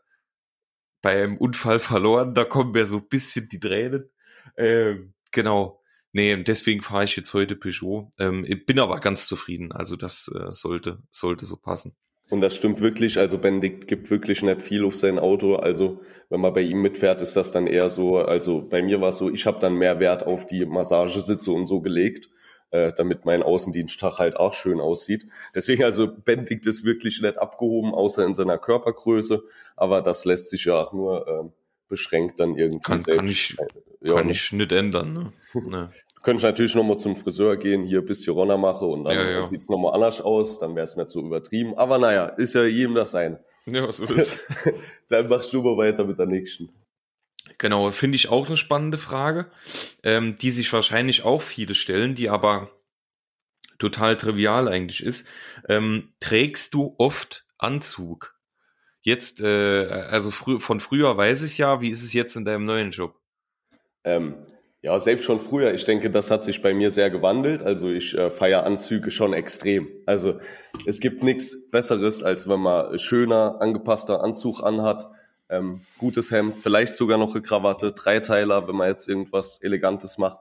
beim 1.03 1.37
Unfall 1.37 1.79
verloren. 1.81 2.35
Da 2.35 2.45
kommen 2.45 2.73
mir 2.73 2.87
so 2.87 2.97
ein 2.97 3.09
bisschen 3.09 3.49
die 3.49 3.61
Tränen. 3.61 4.11
Ähm, 4.57 5.15
genau. 5.33 5.81
Nee, 6.13 6.43
deswegen 6.43 6.83
fahre 6.83 7.05
ich 7.05 7.17
jetzt 7.17 7.33
heute 7.35 7.55
Peugeot. 7.55 8.11
Ähm, 8.19 8.45
bin 8.67 8.81
aber 8.81 8.99
ganz 8.99 9.27
zufrieden. 9.27 9.71
Also 9.71 9.97
das 9.97 10.31
äh, 10.35 10.51
sollte, 10.51 10.99
sollte 11.11 11.47
so 11.47 11.57
passen. 11.57 11.95
Und 12.31 12.41
das 12.41 12.55
stimmt 12.55 12.81
wirklich. 12.81 13.19
Also 13.19 13.39
Benedikt 13.39 13.89
gibt 13.89 14.11
wirklich 14.11 14.43
nicht 14.43 14.63
viel 14.63 14.85
auf 14.85 14.97
sein 14.97 15.19
Auto. 15.19 15.57
Also 15.57 16.01
wenn 16.29 16.41
man 16.41 16.55
bei 16.55 16.63
ihm 16.63 16.81
mitfährt, 16.81 17.21
ist 17.23 17.37
das 17.37 17.51
dann 17.51 17.67
eher 17.67 17.91
so. 17.91 18.19
Also 18.19 18.63
bei 18.63 18.83
mir 18.83 19.01
war 19.01 19.09
es 19.09 19.19
so, 19.19 19.31
ich 19.31 19.47
habe 19.47 19.59
dann 19.59 19.75
mehr 19.75 19.99
Wert 19.99 20.25
auf 20.27 20.47
die 20.47 20.65
Massagesitze 20.65 21.51
und 21.51 21.67
so 21.67 21.81
gelegt. 21.81 22.29
Äh, 22.71 22.93
damit 22.95 23.25
mein 23.25 23.43
Außendiensttag 23.43 24.19
halt 24.19 24.37
auch 24.37 24.55
schön 24.55 24.81
aussieht. 24.81 25.27
Deswegen 25.55 25.85
also 25.85 26.09
Benedikt 26.09 26.67
ist 26.67 26.85
wirklich 26.85 27.21
nicht 27.21 27.39
abgehoben, 27.39 27.95
außer 27.95 28.25
in 28.25 28.35
seiner 28.35 28.59
Körpergröße, 28.59 29.43
aber 29.77 30.03
das 30.03 30.25
lässt 30.25 30.51
sich 30.51 30.65
ja 30.65 30.75
auch 30.75 30.93
nur 30.93 31.27
äh, 31.27 31.49
beschränkt 31.89 32.41
dann 32.41 32.57
irgendwie 32.57 32.81
kann, 32.81 32.99
selbst. 32.99 33.19
Kann 33.19 33.29
ich, 33.29 33.57
ja, 34.01 34.15
kann 34.15 34.31
ich 34.31 34.53
nicht 34.53 34.73
ändern. 34.73 35.13
Ne? 35.13 35.33
ne. 35.69 35.91
Könnte 36.23 36.41
ich 36.41 36.45
natürlich 36.45 36.75
nochmal 36.75 36.99
zum 36.99 37.17
Friseur 37.17 37.57
gehen, 37.57 37.85
hier 37.85 38.05
bis 38.05 38.29
Runter 38.29 38.59
mache 38.59 38.85
und 38.85 39.05
dann 39.05 39.15
ja, 39.15 39.31
ja. 39.31 39.43
sieht's 39.43 39.69
nochmal 39.69 39.95
anders 39.95 40.21
aus, 40.21 40.59
dann 40.59 40.75
wäre 40.77 40.85
es 40.85 40.97
nicht 40.97 41.11
so 41.11 41.21
übertrieben. 41.21 41.77
Aber 41.77 41.99
naja, 41.99 42.27
ist 42.27 42.55
ja 42.55 42.65
jedem 42.65 42.95
das 42.95 43.11
sein. 43.11 43.39
Ja, 43.67 43.89
was 43.89 44.01
ist. 44.01 44.39
dann 45.09 45.29
machst 45.29 45.53
du 45.53 45.63
mal 45.63 45.77
weiter 45.77 46.05
mit 46.05 46.19
der 46.19 46.27
nächsten. 46.27 46.71
Genau, 47.61 47.91
finde 47.91 48.17
ich 48.17 48.31
auch 48.31 48.47
eine 48.47 48.57
spannende 48.57 48.97
Frage, 48.97 49.51
ähm, 50.03 50.39
die 50.39 50.49
sich 50.51 50.73
wahrscheinlich 50.73 51.27
auch 51.27 51.43
viele 51.43 51.75
stellen, 51.75 52.15
die 52.15 52.31
aber 52.31 52.71
total 53.79 54.17
trivial 54.17 54.67
eigentlich 54.67 55.05
ist. 55.05 55.29
Ähm, 55.69 56.15
trägst 56.21 56.73
du 56.73 56.95
oft 56.97 57.45
Anzug? 57.59 58.35
Jetzt, 59.03 59.43
äh, 59.43 59.85
also 59.85 60.31
frü 60.31 60.59
von 60.59 60.81
früher 60.81 61.15
weiß 61.15 61.43
ich 61.43 61.59
ja, 61.59 61.83
wie 61.83 61.91
ist 61.91 62.03
es 62.03 62.15
jetzt 62.15 62.35
in 62.35 62.47
deinem 62.47 62.65
neuen 62.65 62.93
Job? 62.93 63.21
Ähm, 64.05 64.37
ja, 64.81 64.99
selbst 64.99 65.27
schon 65.27 65.39
früher. 65.39 65.75
Ich 65.75 65.85
denke, 65.85 66.11
das 66.11 66.31
hat 66.31 66.47
sich 66.47 66.63
bei 66.63 66.73
mir 66.73 66.91
sehr 66.91 67.11
gewandelt. 67.11 67.63
Also 67.63 67.91
ich 67.91 68.17
äh, 68.17 68.31
feiere 68.31 68.65
Anzüge 68.65 69.11
schon 69.11 69.35
extrem. 69.35 69.87
Also 70.07 70.41
es 70.87 70.99
gibt 70.99 71.23
nichts 71.23 71.69
Besseres, 71.71 72.23
als 72.23 72.49
wenn 72.49 72.61
man 72.61 72.99
schöner, 72.99 73.61
angepasster 73.61 74.25
Anzug 74.25 74.63
anhat, 74.63 75.11
ähm, 75.51 75.81
gutes 75.99 76.31
Hemd, 76.31 76.57
vielleicht 76.61 76.97
sogar 76.97 77.19
noch 77.19 77.35
eine 77.35 77.43
Krawatte, 77.43 77.93
Dreiteiler, 77.93 78.67
wenn 78.69 78.77
man 78.77 78.89
jetzt 78.89 79.09
irgendwas 79.09 79.61
Elegantes 79.63 80.17
macht. 80.17 80.41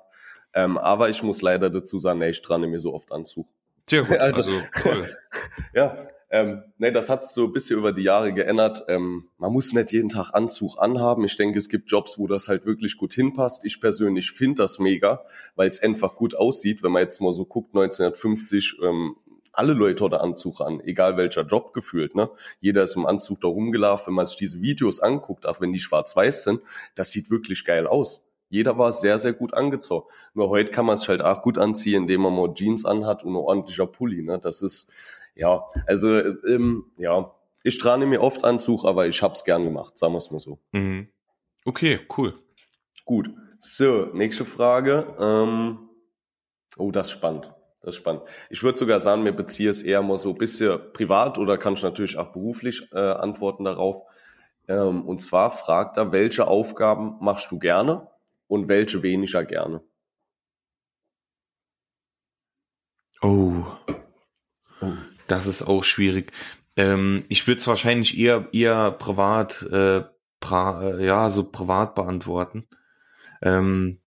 Ähm, 0.54 0.78
aber 0.78 1.10
ich 1.10 1.22
muss 1.24 1.42
leider 1.42 1.70
dazu 1.70 2.00
sagen, 2.00 2.20
nee, 2.20 2.30
ich 2.30 2.42
trane 2.42 2.68
mir 2.68 2.80
so 2.80 2.94
oft 2.94 3.12
Anzug. 3.12 3.48
Sehr 3.90 4.04
gut, 4.04 4.18
also, 4.20 4.40
also 4.42 4.62
cool. 4.86 5.10
ja, 5.74 6.08
ähm, 6.32 6.64
nee, 6.78 6.92
das 6.92 7.10
hat 7.10 7.26
so 7.26 7.46
ein 7.46 7.54
bisschen 7.54 7.80
über 7.80 7.92
die 7.92 8.04
Jahre 8.04 8.34
geändert. 8.34 8.86
Ähm, 8.88 9.30
man 9.40 9.52
muss 9.52 9.74
nicht 9.74 9.92
jeden 9.92 10.10
Tag 10.10 10.32
Anzug 10.34 10.78
anhaben. 10.78 11.24
Ich 11.24 11.38
denke, 11.38 11.58
es 11.58 11.70
gibt 11.70 11.90
Jobs, 11.90 12.20
wo 12.20 12.28
das 12.28 12.48
halt 12.48 12.66
wirklich 12.66 12.98
gut 12.98 13.14
hinpasst. 13.14 13.66
Ich 13.66 13.82
persönlich 13.82 14.32
finde 14.32 14.62
das 14.62 14.78
mega, 14.78 15.26
weil 15.56 15.68
es 15.68 15.82
einfach 15.82 16.16
gut 16.16 16.36
aussieht, 16.36 16.84
wenn 16.84 16.92
man 16.92 17.02
jetzt 17.02 17.20
mal 17.20 17.34
so 17.34 17.46
guckt, 17.46 17.76
1950, 17.76 18.78
ähm, 18.84 19.16
alle 19.52 19.74
Leute 19.74 20.04
oder 20.04 20.22
Anzug 20.22 20.62
an, 20.62 20.80
egal 20.82 21.18
welcher 21.18 21.44
Job 21.44 21.74
gefühlt. 21.74 22.16
Ne? 22.16 22.30
Jeder 22.60 22.84
ist 22.84 22.96
im 22.96 23.06
Anzug 23.06 23.42
da 23.42 23.48
rumgelaufen. 23.48 24.08
Wenn 24.08 24.16
man 24.16 24.26
sich 24.26 24.38
diese 24.38 24.62
Videos 24.62 25.00
anguckt, 25.00 25.46
auch 25.46 25.62
wenn 25.62 25.74
die 25.74 25.80
schwarz-weiß 25.80 26.44
sind, 26.44 26.62
das 26.96 27.12
sieht 27.12 27.30
wirklich 27.30 27.66
geil 27.66 27.88
aus. 27.88 28.26
Jeder 28.50 28.78
war 28.78 28.92
sehr, 28.92 29.20
sehr 29.20 29.34
gut 29.34 29.54
angezogen. 29.54 30.08
Nur 30.34 30.50
heute 30.50 30.72
kann 30.72 30.86
man 30.86 30.96
es 30.96 31.08
halt 31.08 31.22
auch 31.22 31.42
gut 31.42 31.58
anziehen, 31.58 32.04
indem 32.04 32.22
man 32.22 32.36
mal 32.36 32.54
Jeans 32.54 32.86
anhat 32.86 33.24
und 33.24 33.34
ein 33.34 33.36
ordentlicher 33.36 33.86
Pulli. 33.86 34.24
Ne? 34.24 34.40
Das 34.40 34.62
ist, 34.62 34.92
ja, 35.36 35.68
also 35.86 36.18
ähm, 36.18 36.86
ja, 36.98 37.32
ich 37.64 37.78
trane 37.78 38.06
mir 38.06 38.22
oft 38.22 38.44
Anzug, 38.44 38.86
aber 38.86 39.08
ich 39.08 39.22
hab's 39.22 39.44
gern 39.44 39.64
gemacht, 39.64 39.98
sagen 39.98 40.14
wir 40.14 40.18
es 40.18 40.32
mal 40.32 40.40
so. 40.40 40.60
Mhm. 40.72 41.10
Okay, 41.66 42.00
cool. 42.18 42.34
Gut. 43.06 43.30
So, 43.60 44.06
nächste 44.14 44.46
Frage. 44.46 45.16
Ähm, 45.20 45.90
oh, 46.78 46.92
das 46.92 47.08
ist 47.08 47.14
spannend. 47.14 47.54
Das 47.82 47.96
ist 47.96 48.02
spannend. 48.02 48.24
Ich 48.50 48.62
würde 48.62 48.78
sogar 48.78 49.00
sagen, 49.00 49.24
mir 49.24 49.32
beziehe 49.32 49.70
es 49.70 49.84
eher 49.84 50.02
mal 50.02 50.18
so 50.18 50.32
ein 50.32 50.38
bisschen 50.38 50.80
privat 50.92 51.38
oder 51.38 51.58
kann 51.58 51.74
ich 51.74 51.84
natürlich 51.84 52.18
auch 52.18 52.32
beruflich 52.34 52.90
äh, 52.92 53.00
antworten 53.00 53.64
darauf. 53.64 54.04
Ähm, 54.68 55.08
und 55.08 55.20
zwar 55.20 55.50
fragt 55.50 55.98
er, 55.98 56.12
welche 56.12 56.48
Aufgaben 56.48 57.16
machst 57.22 57.52
du 57.52 57.58
gerne 57.58 58.08
und 58.48 58.68
welche 58.68 59.02
weniger 59.02 59.46
gerne? 59.46 59.82
Oh. 63.22 63.66
Das 65.28 65.48
ist 65.48 65.62
auch 65.64 65.84
schwierig. 65.84 66.32
Ähm, 66.76 67.26
ich 67.30 67.48
würde 67.48 67.60
es 67.60 67.68
wahrscheinlich 67.68 68.18
eher 68.18 68.48
eher 68.52 68.92
privat, 68.92 69.64
äh, 69.64 70.04
pra, 70.40 70.84
äh, 70.84 71.06
ja, 71.06 71.30
so 71.30 71.44
privat 71.50 71.96
beantworten. 71.96 72.68
Ähm, 73.42 74.00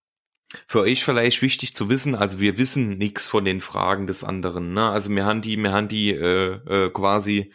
für 0.66 0.80
euch 0.80 1.04
vielleicht 1.04 1.42
wichtig 1.42 1.74
zu 1.74 1.88
wissen, 1.88 2.14
also 2.14 2.40
wir 2.40 2.58
wissen 2.58 2.98
nichts 2.98 3.26
von 3.26 3.44
den 3.44 3.60
Fragen 3.60 4.06
des 4.06 4.24
anderen. 4.24 4.74
Ne? 4.74 4.90
Also 4.90 5.10
wir 5.10 5.24
haben 5.24 5.42
die, 5.42 5.56
wir 5.56 5.72
haben 5.72 5.88
die 5.88 6.10
äh, 6.10 6.86
äh, 6.86 6.90
quasi 6.90 7.52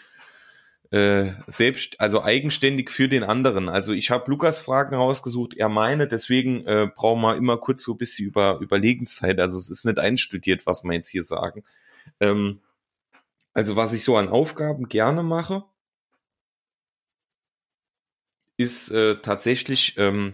äh, 0.92 1.34
selbst, 1.48 2.00
also 2.00 2.24
eigenständig 2.24 2.90
für 2.90 3.10
den 3.10 3.24
anderen. 3.24 3.70
Also 3.70 3.94
ich 3.94 4.10
habe 4.10 4.32
Lukas 4.32 4.60
Fragen 4.60 4.96
rausgesucht, 4.96 5.54
er 5.56 5.70
meine, 5.70 6.08
deswegen 6.08 6.66
äh, 6.66 6.90
brauchen 6.94 7.22
wir 7.22 7.36
immer 7.36 7.58
kurz 7.58 7.84
so 7.84 7.94
ein 7.94 7.98
bisschen 7.98 8.28
über 8.28 8.60
Überlegenszeit. 8.62 9.40
Also 9.40 9.58
es 9.58 9.70
ist 9.70 9.86
nicht 9.86 10.00
einstudiert, 10.00 10.66
was 10.66 10.84
wir 10.84 10.94
jetzt 10.94 11.10
hier 11.10 11.24
sagen. 11.24 11.64
Ähm, 12.20 12.62
also 13.54 13.76
was 13.76 13.94
ich 13.94 14.04
so 14.04 14.16
an 14.18 14.30
Aufgaben 14.30 14.88
gerne 14.88 15.24
mache, 15.24 15.66
ist 18.56 18.90
äh, 18.92 19.16
tatsächlich 19.22 19.96
ähm, 19.98 20.34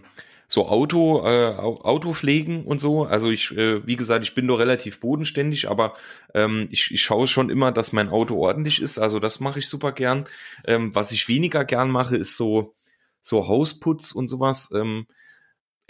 so 0.54 0.68
Auto, 0.68 1.26
äh, 1.26 1.52
Autopflegen 1.56 2.64
und 2.64 2.80
so. 2.80 3.02
Also 3.02 3.28
ich, 3.28 3.50
äh, 3.56 3.84
wie 3.88 3.96
gesagt, 3.96 4.24
ich 4.24 4.36
bin 4.36 4.46
nur 4.46 4.60
relativ 4.60 5.00
bodenständig, 5.00 5.68
aber 5.68 5.94
ähm, 6.32 6.68
ich, 6.70 6.92
ich 6.92 7.02
schaue 7.02 7.26
schon 7.26 7.50
immer, 7.50 7.72
dass 7.72 7.92
mein 7.92 8.08
Auto 8.08 8.36
ordentlich 8.36 8.80
ist. 8.80 8.98
Also 8.98 9.18
das 9.18 9.40
mache 9.40 9.58
ich 9.58 9.68
super 9.68 9.90
gern. 9.90 10.26
Ähm, 10.64 10.94
was 10.94 11.10
ich 11.10 11.26
weniger 11.26 11.64
gern 11.64 11.90
mache, 11.90 12.16
ist 12.16 12.36
so 12.36 12.72
so 13.20 13.48
Hausputz 13.48 14.12
und 14.12 14.28
sowas. 14.28 14.70
Ähm, 14.72 15.08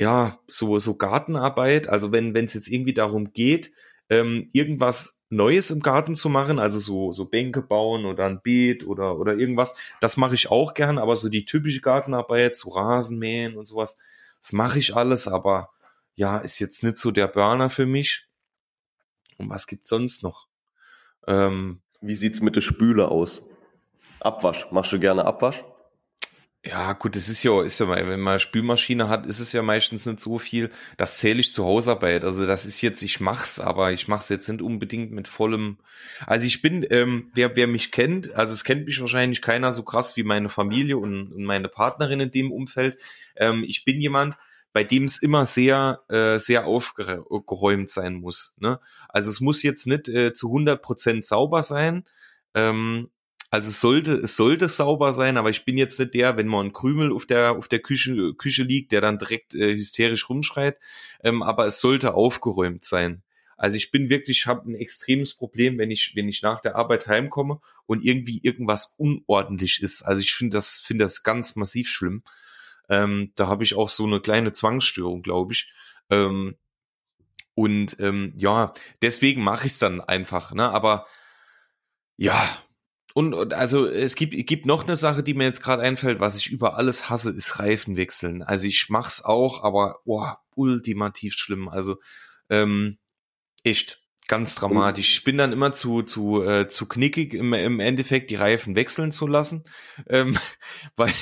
ja, 0.00 0.38
so 0.46 0.78
so 0.78 0.96
Gartenarbeit. 0.96 1.90
Also 1.90 2.10
wenn 2.10 2.32
wenn 2.32 2.46
es 2.46 2.54
jetzt 2.54 2.68
irgendwie 2.68 2.94
darum 2.94 3.34
geht, 3.34 3.70
ähm, 4.08 4.48
irgendwas 4.54 5.20
Neues 5.28 5.70
im 5.70 5.80
Garten 5.80 6.16
zu 6.16 6.30
machen, 6.30 6.58
also 6.58 6.78
so, 6.78 7.12
so 7.12 7.26
Bänke 7.26 7.60
bauen 7.60 8.06
oder 8.06 8.24
ein 8.26 8.40
Beet 8.42 8.86
oder, 8.86 9.18
oder 9.18 9.34
irgendwas, 9.34 9.74
das 10.00 10.16
mache 10.16 10.34
ich 10.34 10.50
auch 10.50 10.72
gern, 10.74 10.96
aber 10.98 11.16
so 11.16 11.28
die 11.28 11.44
typische 11.44 11.80
Gartenarbeit, 11.80 12.56
so 12.56 12.70
Rasenmähen 12.70 13.56
und 13.56 13.66
sowas, 13.66 13.98
das 14.44 14.52
mache 14.52 14.78
ich 14.78 14.94
alles, 14.94 15.26
aber 15.26 15.70
ja, 16.16 16.36
ist 16.36 16.58
jetzt 16.58 16.82
nicht 16.82 16.98
so 16.98 17.10
der 17.10 17.28
Burner 17.28 17.70
für 17.70 17.86
mich. 17.86 18.28
Und 19.38 19.48
was 19.48 19.66
gibt's 19.66 19.88
sonst 19.88 20.22
noch? 20.22 20.48
Ähm, 21.26 21.80
Wie 22.02 22.14
sieht's 22.14 22.42
mit 22.42 22.54
der 22.54 22.60
Spüle 22.60 23.08
aus? 23.08 23.40
Abwasch. 24.20 24.70
Machst 24.70 24.92
du 24.92 25.00
gerne 25.00 25.24
Abwasch? 25.24 25.64
Ja, 26.66 26.94
gut, 26.94 27.14
es 27.14 27.28
ist 27.28 27.42
ja, 27.42 27.62
ist 27.62 27.78
ja, 27.78 27.88
wenn 27.90 28.20
man 28.20 28.40
Spülmaschine 28.40 29.10
hat, 29.10 29.26
ist 29.26 29.38
es 29.38 29.52
ja 29.52 29.60
meistens 29.60 30.06
nicht 30.06 30.18
so 30.18 30.38
viel. 30.38 30.70
Das 30.96 31.18
zähle 31.18 31.40
ich 31.40 31.52
zur 31.52 31.66
Hausarbeit. 31.66 32.24
Also 32.24 32.46
das 32.46 32.64
ist 32.64 32.80
jetzt, 32.80 33.02
ich 33.02 33.20
mach's, 33.20 33.60
aber 33.60 33.92
ich 33.92 34.08
mach's 34.08 34.30
jetzt 34.30 34.48
nicht 34.48 34.62
unbedingt 34.62 35.12
mit 35.12 35.28
vollem. 35.28 35.76
Also 36.26 36.46
ich 36.46 36.62
bin, 36.62 36.86
ähm, 36.88 37.30
wer, 37.34 37.54
wer 37.54 37.66
mich 37.66 37.92
kennt, 37.92 38.34
also 38.34 38.54
es 38.54 38.64
kennt 38.64 38.86
mich 38.86 38.98
wahrscheinlich 38.98 39.42
keiner 39.42 39.74
so 39.74 39.82
krass 39.82 40.16
wie 40.16 40.22
meine 40.22 40.48
Familie 40.48 40.96
und, 40.96 41.32
und 41.32 41.44
meine 41.44 41.68
Partnerin 41.68 42.20
in 42.20 42.30
dem 42.30 42.50
Umfeld. 42.50 42.96
Ähm, 43.36 43.62
ich 43.68 43.84
bin 43.84 44.00
jemand, 44.00 44.38
bei 44.72 44.84
dem 44.84 45.04
es 45.04 45.18
immer 45.18 45.44
sehr, 45.44 46.00
äh, 46.08 46.38
sehr 46.38 46.66
aufgeräumt 46.66 47.90
sein 47.90 48.14
muss. 48.14 48.54
Ne? 48.58 48.80
Also 49.10 49.28
es 49.28 49.40
muss 49.40 49.62
jetzt 49.62 49.86
nicht 49.86 50.08
äh, 50.08 50.32
zu 50.32 50.46
100 50.48 50.80
Prozent 50.80 51.26
sauber 51.26 51.62
sein. 51.62 52.04
Ähm, 52.54 53.10
also 53.54 53.68
es 53.68 53.80
sollte, 53.80 54.14
es 54.14 54.34
sollte 54.34 54.68
sauber 54.68 55.12
sein, 55.12 55.36
aber 55.36 55.48
ich 55.48 55.64
bin 55.64 55.78
jetzt 55.78 56.00
nicht 56.00 56.14
der, 56.14 56.36
wenn 56.36 56.48
mal 56.48 56.64
ein 56.64 56.72
Krümel 56.72 57.12
auf 57.12 57.24
der, 57.24 57.52
auf 57.52 57.68
der 57.68 57.78
Küche, 57.78 58.34
Küche 58.34 58.64
liegt, 58.64 58.90
der 58.90 59.00
dann 59.00 59.16
direkt 59.16 59.54
äh, 59.54 59.74
hysterisch 59.74 60.28
rumschreit. 60.28 60.76
Ähm, 61.22 61.40
aber 61.40 61.64
es 61.64 61.78
sollte 61.78 62.14
aufgeräumt 62.14 62.84
sein. 62.84 63.22
Also 63.56 63.76
ich 63.76 63.92
bin 63.92 64.10
wirklich, 64.10 64.38
ich 64.38 64.46
habe 64.48 64.68
ein 64.68 64.74
extremes 64.74 65.34
Problem, 65.34 65.78
wenn 65.78 65.92
ich, 65.92 66.16
wenn 66.16 66.28
ich 66.28 66.42
nach 66.42 66.60
der 66.60 66.74
Arbeit 66.74 67.06
heimkomme 67.06 67.60
und 67.86 68.04
irgendwie 68.04 68.40
irgendwas 68.42 68.94
unordentlich 68.96 69.80
ist. 69.80 70.02
Also 70.02 70.20
ich 70.20 70.34
finde 70.34 70.56
das, 70.56 70.80
finde 70.80 71.04
das 71.04 71.22
ganz 71.22 71.54
massiv 71.54 71.88
schlimm. 71.88 72.24
Ähm, 72.88 73.30
da 73.36 73.46
habe 73.46 73.62
ich 73.62 73.76
auch 73.76 73.88
so 73.88 74.04
eine 74.04 74.20
kleine 74.20 74.50
Zwangsstörung, 74.50 75.22
glaube 75.22 75.52
ich. 75.52 75.72
Ähm, 76.10 76.56
und 77.54 78.00
ähm, 78.00 78.32
ja, 78.36 78.74
deswegen 79.00 79.44
mache 79.44 79.66
ich 79.66 79.72
es 79.74 79.78
dann 79.78 80.00
einfach. 80.00 80.52
Ne? 80.52 80.68
Aber 80.68 81.06
ja, 82.16 82.48
und, 83.14 83.32
und 83.32 83.54
also 83.54 83.86
es 83.86 84.16
gibt, 84.16 84.34
gibt 84.46 84.66
noch 84.66 84.82
eine 84.82 84.96
Sache, 84.96 85.22
die 85.22 85.34
mir 85.34 85.44
jetzt 85.44 85.62
gerade 85.62 85.82
einfällt, 85.82 86.18
was 86.18 86.36
ich 86.36 86.50
über 86.50 86.76
alles 86.76 87.08
hasse, 87.08 87.30
ist 87.30 87.60
Reifen 87.60 87.96
wechseln. 87.96 88.42
Also 88.42 88.66
ich 88.66 88.88
mach's 88.88 89.24
auch, 89.24 89.62
aber 89.62 90.00
boah, 90.04 90.40
ultimativ 90.56 91.34
schlimm. 91.34 91.68
Also 91.68 91.96
ähm, 92.50 92.98
echt 93.62 94.02
ganz 94.26 94.56
dramatisch. 94.56 95.10
Ich 95.10 95.22
bin 95.22 95.38
dann 95.38 95.52
immer 95.52 95.72
zu 95.72 96.02
zu 96.02 96.42
äh, 96.42 96.68
zu 96.68 96.86
knickig 96.86 97.34
im, 97.34 97.52
im 97.52 97.78
Endeffekt 97.78 98.30
die 98.30 98.36
Reifen 98.36 98.74
wechseln 98.74 99.12
zu 99.12 99.28
lassen, 99.28 99.62
ähm, 100.08 100.36
weil 100.96 101.12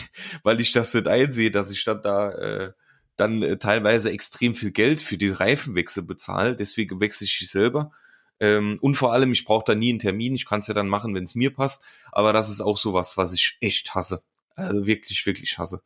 weil 0.43 0.61
ich 0.63 0.73
das 0.73 0.95
nicht 0.95 1.09
einsehe, 1.09 1.51
dass 1.51 1.73
ich 1.73 1.85
dann 1.85 2.01
da 2.01 2.31
äh, 2.33 2.73
dann 3.17 3.43
äh, 3.43 3.59
teilweise 3.59 4.11
extrem 4.11 4.55
viel 4.55 4.71
Geld 4.71 5.03
für 5.03 5.19
die 5.19 5.29
Reifenwechsel 5.29 6.05
bezahle. 6.05 6.57
Deswegen 6.57 7.01
wechsle 7.01 7.27
ich 7.27 7.39
sie 7.39 7.45
selber. 7.45 7.93
Ähm, 8.41 8.79
und 8.81 8.97
vor 8.97 9.13
allem, 9.13 9.33
ich 9.33 9.45
brauche 9.45 9.65
da 9.65 9.75
nie 9.75 9.91
einen 9.91 9.99
Termin. 9.99 10.35
Ich 10.35 10.47
kann 10.47 10.61
es 10.61 10.67
ja 10.67 10.75
dann 10.75 10.89
machen, 10.89 11.15
wenn 11.15 11.25
es 11.25 11.35
mir 11.35 11.53
passt. 11.53 11.85
Aber 12.11 12.33
das 12.33 12.51
ist 12.51 12.61
auch 12.61 12.77
sowas, 12.77 13.17
was 13.17 13.33
ich 13.35 13.59
echt 13.61 13.95
hasse. 13.95 14.23
Also 14.55 14.87
wirklich, 14.87 15.25
wirklich 15.27 15.59
hasse. 15.59 15.83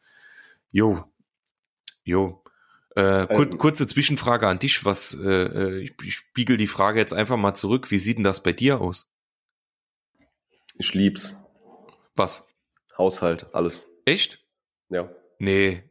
Jo. 0.71 1.05
Jo. 2.05 2.43
Äh, 2.95 3.27
kur 3.27 3.45
ähm, 3.45 3.59
kurze 3.59 3.87
Zwischenfrage 3.87 4.47
an 4.49 4.59
dich. 4.59 4.85
Was 4.85 5.15
äh, 5.15 5.29
äh, 5.29 5.79
ich, 5.81 5.95
ich 6.03 6.15
spiegel 6.15 6.57
die 6.57 6.67
Frage 6.67 6.99
jetzt 6.99 7.13
einfach 7.13 7.37
mal 7.37 7.55
zurück. 7.55 7.91
Wie 7.91 7.99
sieht 7.99 8.17
denn 8.17 8.25
das 8.25 8.43
bei 8.43 8.53
dir 8.53 8.81
aus? 8.81 9.11
Ich 10.79 10.95
lieb's. 10.95 11.35
Was? 12.15 12.47
Haushalt, 12.97 13.55
alles. 13.55 13.87
Echt? 14.05 14.45
Ja. 14.89 15.11
Nee. 15.39 15.83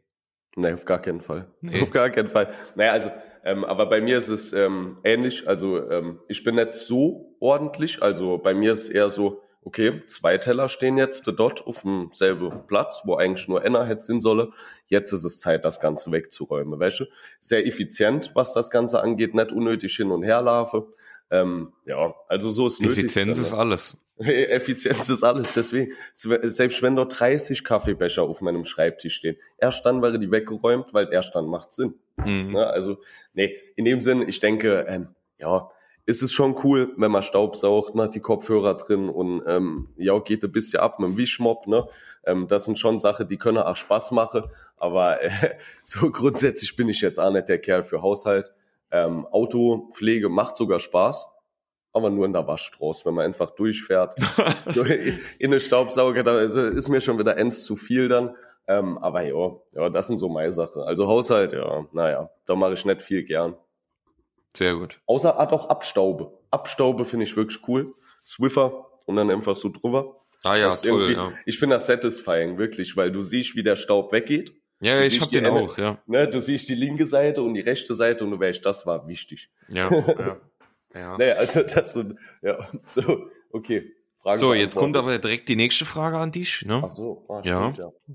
Nee, 0.56 0.72
auf 0.72 0.84
gar 0.84 1.00
keinen 1.00 1.20
Fall. 1.20 1.52
Nee. 1.60 1.80
Auf 1.82 1.90
gar 1.90 2.10
keinen 2.10 2.28
Fall. 2.28 2.52
Naja, 2.74 2.92
also, 2.92 3.10
ähm, 3.46 3.64
aber 3.64 3.86
bei 3.86 4.00
mir 4.00 4.18
ist 4.18 4.28
es 4.28 4.52
ähm, 4.52 4.98
ähnlich. 5.04 5.46
Also 5.46 5.88
ähm, 5.88 6.18
ich 6.26 6.42
bin 6.42 6.56
nicht 6.56 6.72
so 6.72 7.36
ordentlich. 7.38 8.02
Also 8.02 8.38
bei 8.38 8.54
mir 8.54 8.72
ist 8.72 8.84
es 8.84 8.90
eher 8.90 9.08
so, 9.08 9.40
okay, 9.62 10.02
zwei 10.08 10.36
Teller 10.36 10.68
stehen 10.68 10.98
jetzt 10.98 11.26
dort 11.26 11.64
auf 11.64 11.82
dem 11.82 12.10
selben 12.12 12.66
Platz, 12.66 13.02
wo 13.04 13.14
eigentlich 13.14 13.46
nur 13.46 13.62
einer 13.62 13.84
hätte 13.86 14.00
sein 14.00 14.20
solle. 14.20 14.50
Jetzt 14.88 15.12
ist 15.12 15.22
es 15.22 15.38
Zeit, 15.38 15.64
das 15.64 15.78
Ganze 15.78 16.10
wegzuräumen. 16.10 16.80
Du? 16.80 17.04
Sehr 17.40 17.64
effizient, 17.64 18.32
was 18.34 18.52
das 18.52 18.68
Ganze 18.72 19.00
angeht, 19.00 19.32
nicht 19.32 19.52
unnötig 19.52 19.94
hin 19.94 20.10
und 20.10 20.24
her 20.24 20.42
laufe. 20.42 20.88
Ähm, 21.30 21.72
ja, 21.84 22.14
also 22.28 22.50
so 22.50 22.66
ist 22.66 22.80
nötig. 22.80 22.98
Effizienz 22.98 23.38
ist 23.38 23.52
alles. 23.52 23.96
Effizienz 24.18 25.08
ist 25.08 25.24
alles. 25.24 25.54
Deswegen, 25.54 25.92
selbst 26.14 26.82
wenn 26.82 26.96
dort 26.96 27.18
30 27.18 27.64
Kaffeebecher 27.64 28.22
auf 28.22 28.40
meinem 28.40 28.64
Schreibtisch 28.64 29.16
stehen, 29.16 29.36
erst 29.58 29.84
dann 29.84 30.02
wäre 30.02 30.18
die 30.18 30.30
weggeräumt, 30.30 30.94
weil 30.94 31.12
erst 31.12 31.34
dann 31.34 31.46
macht 31.46 31.72
Sinn. 31.72 31.94
Mhm. 32.24 32.52
Ja, 32.54 32.64
also, 32.64 32.98
nee, 33.34 33.56
in 33.74 33.84
dem 33.84 34.00
Sinn, 34.00 34.26
ich 34.26 34.40
denke, 34.40 34.86
ähm, 34.88 35.08
ja, 35.38 35.70
ist 36.06 36.22
es 36.22 36.32
schon 36.32 36.56
cool, 36.62 36.94
wenn 36.96 37.10
man 37.10 37.24
Staubsaugt, 37.24 37.96
man 37.96 38.06
hat 38.06 38.14
die 38.14 38.20
Kopfhörer 38.20 38.76
drin 38.76 39.08
und 39.08 39.42
ähm, 39.46 39.88
ja, 39.96 40.16
geht 40.20 40.44
ein 40.44 40.52
bisschen 40.52 40.78
ab 40.80 41.00
mit 41.00 41.10
dem 41.10 41.16
Wischmopp, 41.18 41.66
ne? 41.66 41.88
Ähm, 42.24 42.46
das 42.46 42.64
sind 42.64 42.78
schon 42.78 43.00
Sachen, 43.00 43.26
die 43.26 43.36
können 43.36 43.58
auch 43.58 43.74
Spaß 43.74 44.12
machen, 44.12 44.44
aber 44.76 45.20
äh, 45.22 45.30
so 45.82 46.10
grundsätzlich 46.10 46.76
bin 46.76 46.88
ich 46.88 47.00
jetzt 47.00 47.18
auch 47.18 47.32
nicht 47.32 47.48
der 47.48 47.58
Kerl 47.58 47.82
für 47.82 48.02
Haushalt. 48.02 48.54
Ähm, 48.90 49.26
Autopflege 49.26 50.28
macht 50.28 50.56
sogar 50.56 50.80
Spaß, 50.80 51.28
aber 51.92 52.10
nur 52.10 52.26
in 52.26 52.32
der 52.32 52.46
Waschstraße, 52.46 53.04
wenn 53.06 53.14
man 53.14 53.24
einfach 53.24 53.50
durchfährt. 53.50 54.14
in 55.38 55.50
eine 55.50 55.60
Staubsauger, 55.60 56.22
da 56.22 56.40
ist 56.40 56.88
mir 56.88 57.00
schon 57.00 57.18
wieder 57.18 57.36
eins 57.36 57.64
zu 57.64 57.76
viel 57.76 58.08
dann. 58.08 58.36
Ähm, 58.68 58.98
aber 58.98 59.22
ja, 59.22 59.56
ja, 59.72 59.88
das 59.90 60.08
sind 60.08 60.18
so 60.18 60.28
meine 60.28 60.50
Sachen. 60.50 60.82
Also 60.82 61.06
Haushalt, 61.06 61.52
ja, 61.52 61.86
naja, 61.92 62.30
da 62.46 62.56
mache 62.56 62.74
ich 62.74 62.84
nicht 62.84 63.02
viel 63.02 63.22
gern. 63.22 63.56
Sehr 64.56 64.74
gut. 64.74 65.00
Außer 65.06 65.38
Art 65.38 65.52
auch 65.52 65.68
Abstaube. 65.68 66.32
Abstaube 66.50 67.04
finde 67.04 67.24
ich 67.24 67.36
wirklich 67.36 67.60
cool. 67.68 67.94
Swiffer 68.24 68.86
und 69.04 69.16
dann 69.16 69.30
einfach 69.30 69.54
so 69.54 69.68
drüber. 69.68 70.20
Ah 70.42 70.56
ja, 70.56 70.74
toll, 70.74 71.12
ja. 71.12 71.32
Ich 71.44 71.58
finde 71.58 71.76
das 71.76 71.86
satisfying, 71.86 72.58
wirklich, 72.58 72.96
weil 72.96 73.12
du 73.12 73.22
siehst, 73.22 73.54
wie 73.56 73.62
der 73.62 73.76
Staub 73.76 74.12
weggeht. 74.12 74.54
Ja, 74.80 75.00
ich 75.00 75.20
hab 75.20 75.28
den 75.30 75.46
auch, 75.46 75.78
ja. 75.78 75.98
Ne, 76.06 76.28
du 76.28 76.40
siehst 76.40 76.68
die 76.68 76.74
linke 76.74 77.06
Seite 77.06 77.42
und 77.42 77.54
die 77.54 77.60
rechte 77.60 77.94
Seite 77.94 78.24
und 78.24 78.30
du 78.30 78.38
weißt, 78.38 78.64
das 78.64 78.86
war 78.86 79.08
wichtig. 79.08 79.50
Ja, 79.68 79.90
ja. 80.18 80.40
ja. 80.94 81.16
nee, 81.16 81.30
also 81.30 81.62
das, 81.62 81.98
ja, 82.42 82.68
so, 82.82 83.30
okay. 83.50 83.92
Frage 84.16 84.38
so, 84.38 84.54
jetzt 84.54 84.76
kommt 84.76 84.96
aber 84.96 85.18
direkt 85.18 85.48
die 85.48 85.56
nächste 85.56 85.84
Frage 85.84 86.18
an 86.18 86.32
dich, 86.32 86.64
ne? 86.66 86.82
Ach 86.84 86.90
so, 86.90 87.24
ah, 87.28 87.40
stimmt, 87.40 87.78
ja. 87.78 87.84
ja. 87.84 88.14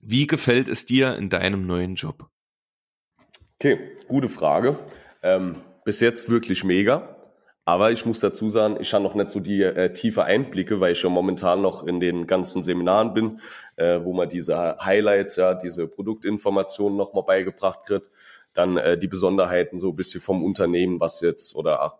Wie 0.00 0.26
gefällt 0.26 0.68
es 0.68 0.86
dir 0.86 1.16
in 1.16 1.28
deinem 1.28 1.66
neuen 1.66 1.94
Job? 1.94 2.30
Okay, 3.56 3.98
gute 4.08 4.28
Frage. 4.28 4.78
Ähm, 5.22 5.56
bis 5.84 6.00
jetzt 6.00 6.30
wirklich 6.30 6.64
mega. 6.64 7.19
Aber 7.64 7.92
ich 7.92 8.06
muss 8.06 8.20
dazu 8.20 8.48
sagen, 8.48 8.78
ich 8.80 8.92
habe 8.94 9.04
noch 9.04 9.14
nicht 9.14 9.30
so 9.30 9.38
die 9.38 9.62
äh, 9.62 9.92
tiefe 9.92 10.24
Einblicke, 10.24 10.80
weil 10.80 10.92
ich 10.92 11.02
ja 11.02 11.08
momentan 11.08 11.62
noch 11.62 11.86
in 11.86 12.00
den 12.00 12.26
ganzen 12.26 12.62
Seminaren 12.62 13.14
bin, 13.14 13.40
äh, 13.76 14.00
wo 14.02 14.12
man 14.12 14.28
diese 14.28 14.78
Highlights, 14.78 15.36
ja, 15.36 15.54
diese 15.54 15.86
Produktinformationen 15.86 16.96
nochmal 16.96 17.24
beigebracht 17.24 17.88
wird. 17.90 18.10
Dann 18.54 18.76
äh, 18.76 18.98
die 18.98 19.06
Besonderheiten 19.06 19.78
so 19.78 19.90
ein 19.90 19.96
bisschen 19.96 20.20
vom 20.20 20.42
Unternehmen, 20.42 20.98
was 21.00 21.20
jetzt 21.20 21.54
oder 21.54 21.82
ach, 21.82 21.94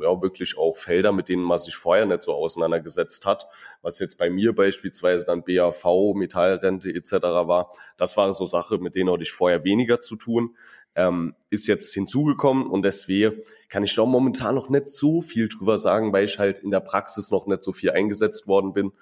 ja, 0.00 0.22
wirklich 0.22 0.56
auch 0.56 0.76
Felder, 0.76 1.12
mit 1.12 1.28
denen 1.28 1.42
man 1.42 1.58
sich 1.58 1.76
vorher 1.76 2.06
nicht 2.06 2.22
so 2.22 2.32
auseinandergesetzt 2.32 3.26
hat, 3.26 3.46
was 3.82 3.98
jetzt 3.98 4.16
bei 4.16 4.30
mir 4.30 4.54
beispielsweise 4.54 5.26
dann 5.26 5.44
BAV, 5.44 6.14
Metallrente 6.14 6.88
etc. 6.90 7.12
war. 7.12 7.72
Das 7.96 8.16
war 8.16 8.32
so 8.32 8.46
Sache, 8.46 8.78
mit 8.78 8.94
denen 8.94 9.10
hatte 9.10 9.22
ich 9.22 9.32
vorher 9.32 9.64
weniger 9.64 10.00
zu 10.00 10.16
tun 10.16 10.56
ähm, 10.94 11.34
ist 11.50 11.66
jetzt 11.66 11.94
hinzugekommen 11.94 12.66
und 12.66 12.82
deswegen 12.82 13.40
kann 13.68 13.84
ich 13.84 13.94
da 13.94 14.04
momentan 14.04 14.54
noch 14.54 14.68
nicht 14.68 14.88
so 14.88 15.22
viel 15.22 15.48
drüber 15.48 15.78
sagen, 15.78 16.12
weil 16.12 16.24
ich 16.24 16.38
halt 16.38 16.58
in 16.58 16.70
der 16.70 16.80
Praxis 16.80 17.30
noch 17.30 17.46
nicht 17.46 17.62
so 17.62 17.72
viel 17.72 17.90
eingesetzt 17.90 18.46
worden 18.46 18.72
bin. 18.72 18.92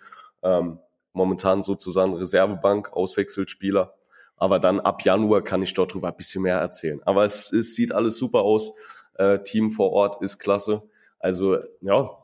Ähm, 0.43 0.79
momentan 1.13 1.63
sozusagen 1.63 2.15
Reservebank, 2.15 2.93
Auswechselspieler. 2.93 3.95
Aber 4.37 4.61
dann 4.61 4.79
ab 4.79 5.03
Januar 5.03 5.43
kann 5.43 5.63
ich 5.63 5.75
dort 5.75 5.95
drüber 5.95 6.09
ein 6.09 6.17
bisschen 6.17 6.43
mehr 6.43 6.59
erzählen. 6.59 7.01
Aber 7.05 7.25
es, 7.25 7.53
es 7.53 7.75
sieht 7.75 7.93
alles 7.93 8.19
super 8.19 8.43
aus. 8.43 8.73
Äh, 9.15 9.41
Team 9.43 9.73
vor 9.73 9.91
Ort 9.91 10.23
ist 10.23 10.39
klasse. 10.39 10.83
Also 11.19 11.59
ja, 11.81 12.17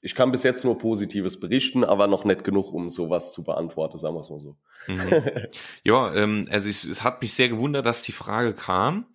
ich 0.00 0.14
kann 0.14 0.30
bis 0.30 0.42
jetzt 0.42 0.64
nur 0.64 0.78
Positives 0.78 1.40
berichten, 1.40 1.84
aber 1.84 2.06
noch 2.06 2.24
nicht 2.24 2.44
genug, 2.44 2.72
um 2.72 2.90
sowas 2.90 3.32
zu 3.32 3.42
beantworten, 3.42 3.98
sagen 3.98 4.14
wir 4.14 4.20
es 4.20 4.30
mal 4.30 4.40
so. 4.40 4.56
Mhm. 4.86 5.24
Ja, 5.84 6.14
ähm, 6.14 6.46
also 6.50 6.68
es, 6.68 6.84
es 6.84 7.02
hat 7.02 7.22
mich 7.22 7.34
sehr 7.34 7.48
gewundert, 7.48 7.86
dass 7.86 8.02
die 8.02 8.12
Frage 8.12 8.54
kam, 8.54 9.06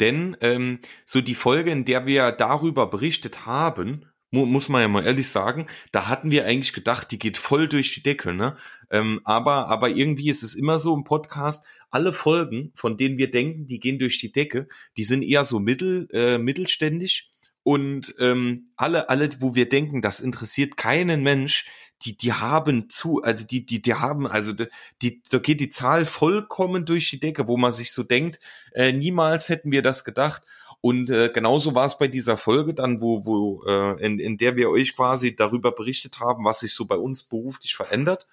denn 0.00 0.36
ähm, 0.40 0.80
so 1.04 1.20
die 1.20 1.34
Folge, 1.34 1.70
in 1.70 1.84
der 1.84 2.06
wir 2.06 2.32
darüber 2.32 2.86
berichtet 2.88 3.46
haben, 3.46 4.06
mu 4.30 4.46
muss 4.46 4.68
man 4.68 4.82
ja 4.82 4.88
mal 4.88 5.04
ehrlich 5.04 5.28
sagen, 5.28 5.66
da 5.92 6.08
hatten 6.08 6.30
wir 6.30 6.46
eigentlich 6.46 6.72
gedacht, 6.72 7.10
die 7.10 7.18
geht 7.18 7.36
voll 7.36 7.68
durch 7.68 7.94
die 7.94 8.02
Decke, 8.02 8.32
ne? 8.32 8.56
Ähm, 8.90 9.20
aber, 9.24 9.68
aber 9.68 9.88
irgendwie 9.88 10.30
ist 10.30 10.42
es 10.42 10.54
immer 10.54 10.78
so 10.78 10.94
im 10.94 11.04
Podcast, 11.04 11.64
alle 11.90 12.12
Folgen, 12.12 12.72
von 12.74 12.96
denen 12.96 13.18
wir 13.18 13.30
denken, 13.30 13.66
die 13.66 13.80
gehen 13.80 13.98
durch 13.98 14.18
die 14.18 14.32
Decke, 14.32 14.68
die 14.96 15.04
sind 15.04 15.22
eher 15.22 15.44
so 15.44 15.58
mittel, 15.58 16.08
äh, 16.12 16.38
mittelständig 16.38 17.30
und 17.62 18.14
ähm, 18.18 18.70
alle, 18.76 19.08
alle, 19.08 19.28
wo 19.40 19.54
wir 19.54 19.68
denken, 19.68 20.02
das 20.02 20.20
interessiert 20.20 20.76
keinen 20.76 21.22
Mensch, 21.22 21.66
die, 22.02 22.16
die 22.16 22.32
haben 22.32 22.88
zu, 22.88 23.22
also 23.22 23.46
die, 23.46 23.66
die, 23.66 23.82
die 23.82 23.94
haben, 23.94 24.26
also 24.26 24.54
die, 25.02 25.22
da 25.30 25.38
geht 25.38 25.60
die 25.60 25.68
Zahl 25.68 26.06
vollkommen 26.06 26.86
durch 26.86 27.10
die 27.10 27.20
Decke, 27.20 27.46
wo 27.46 27.56
man 27.56 27.72
sich 27.72 27.92
so 27.92 28.02
denkt, 28.02 28.40
äh, 28.72 28.92
niemals 28.92 29.48
hätten 29.48 29.70
wir 29.70 29.82
das 29.82 30.04
gedacht. 30.04 30.42
Und 30.82 31.10
äh, 31.10 31.30
genauso 31.32 31.74
war 31.74 31.84
es 31.84 31.98
bei 31.98 32.08
dieser 32.08 32.38
Folge 32.38 32.72
dann, 32.72 33.02
wo, 33.02 33.26
wo 33.26 33.64
äh, 33.66 34.02
in, 34.04 34.18
in 34.18 34.38
der 34.38 34.56
wir 34.56 34.70
euch 34.70 34.96
quasi 34.96 35.36
darüber 35.36 35.72
berichtet 35.72 36.20
haben, 36.20 36.44
was 36.44 36.60
sich 36.60 36.72
so 36.72 36.86
bei 36.86 36.96
uns 36.96 37.22
beruflich 37.24 37.74
verändert. 37.74 38.26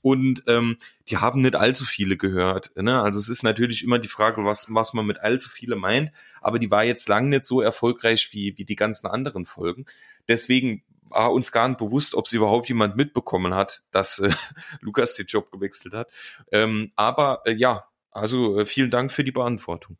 Und 0.00 0.44
ähm, 0.46 0.76
die 1.08 1.16
haben 1.16 1.40
nicht 1.40 1.56
allzu 1.56 1.84
viele 1.84 2.16
gehört. 2.16 2.70
Ne? 2.76 3.02
Also 3.02 3.18
es 3.18 3.28
ist 3.28 3.42
natürlich 3.42 3.82
immer 3.82 3.98
die 3.98 4.08
Frage, 4.08 4.44
was, 4.44 4.72
was 4.72 4.92
man 4.92 5.06
mit 5.06 5.18
allzu 5.20 5.48
viele 5.48 5.74
meint, 5.74 6.12
aber 6.40 6.60
die 6.60 6.70
war 6.70 6.84
jetzt 6.84 7.08
lang 7.08 7.30
nicht 7.30 7.44
so 7.44 7.60
erfolgreich 7.60 8.28
wie, 8.32 8.56
wie 8.56 8.64
die 8.64 8.76
ganzen 8.76 9.08
anderen 9.08 9.44
Folgen. 9.44 9.84
Deswegen 10.28 10.84
war 11.10 11.32
uns 11.32 11.50
gar 11.50 11.66
nicht 11.66 11.78
bewusst, 11.78 12.14
ob 12.14 12.26
es 12.26 12.32
überhaupt 12.32 12.68
jemand 12.68 12.96
mitbekommen 12.96 13.54
hat, 13.54 13.82
dass 13.90 14.20
äh, 14.20 14.30
Lukas 14.80 15.14
den 15.14 15.26
Job 15.26 15.50
gewechselt 15.50 15.94
hat. 15.94 16.10
Ähm, 16.52 16.92
aber 16.94 17.42
äh, 17.44 17.54
ja, 17.54 17.88
also 18.12 18.60
äh, 18.60 18.66
vielen 18.66 18.90
Dank 18.90 19.10
für 19.10 19.24
die 19.24 19.32
Beantwortung. 19.32 19.96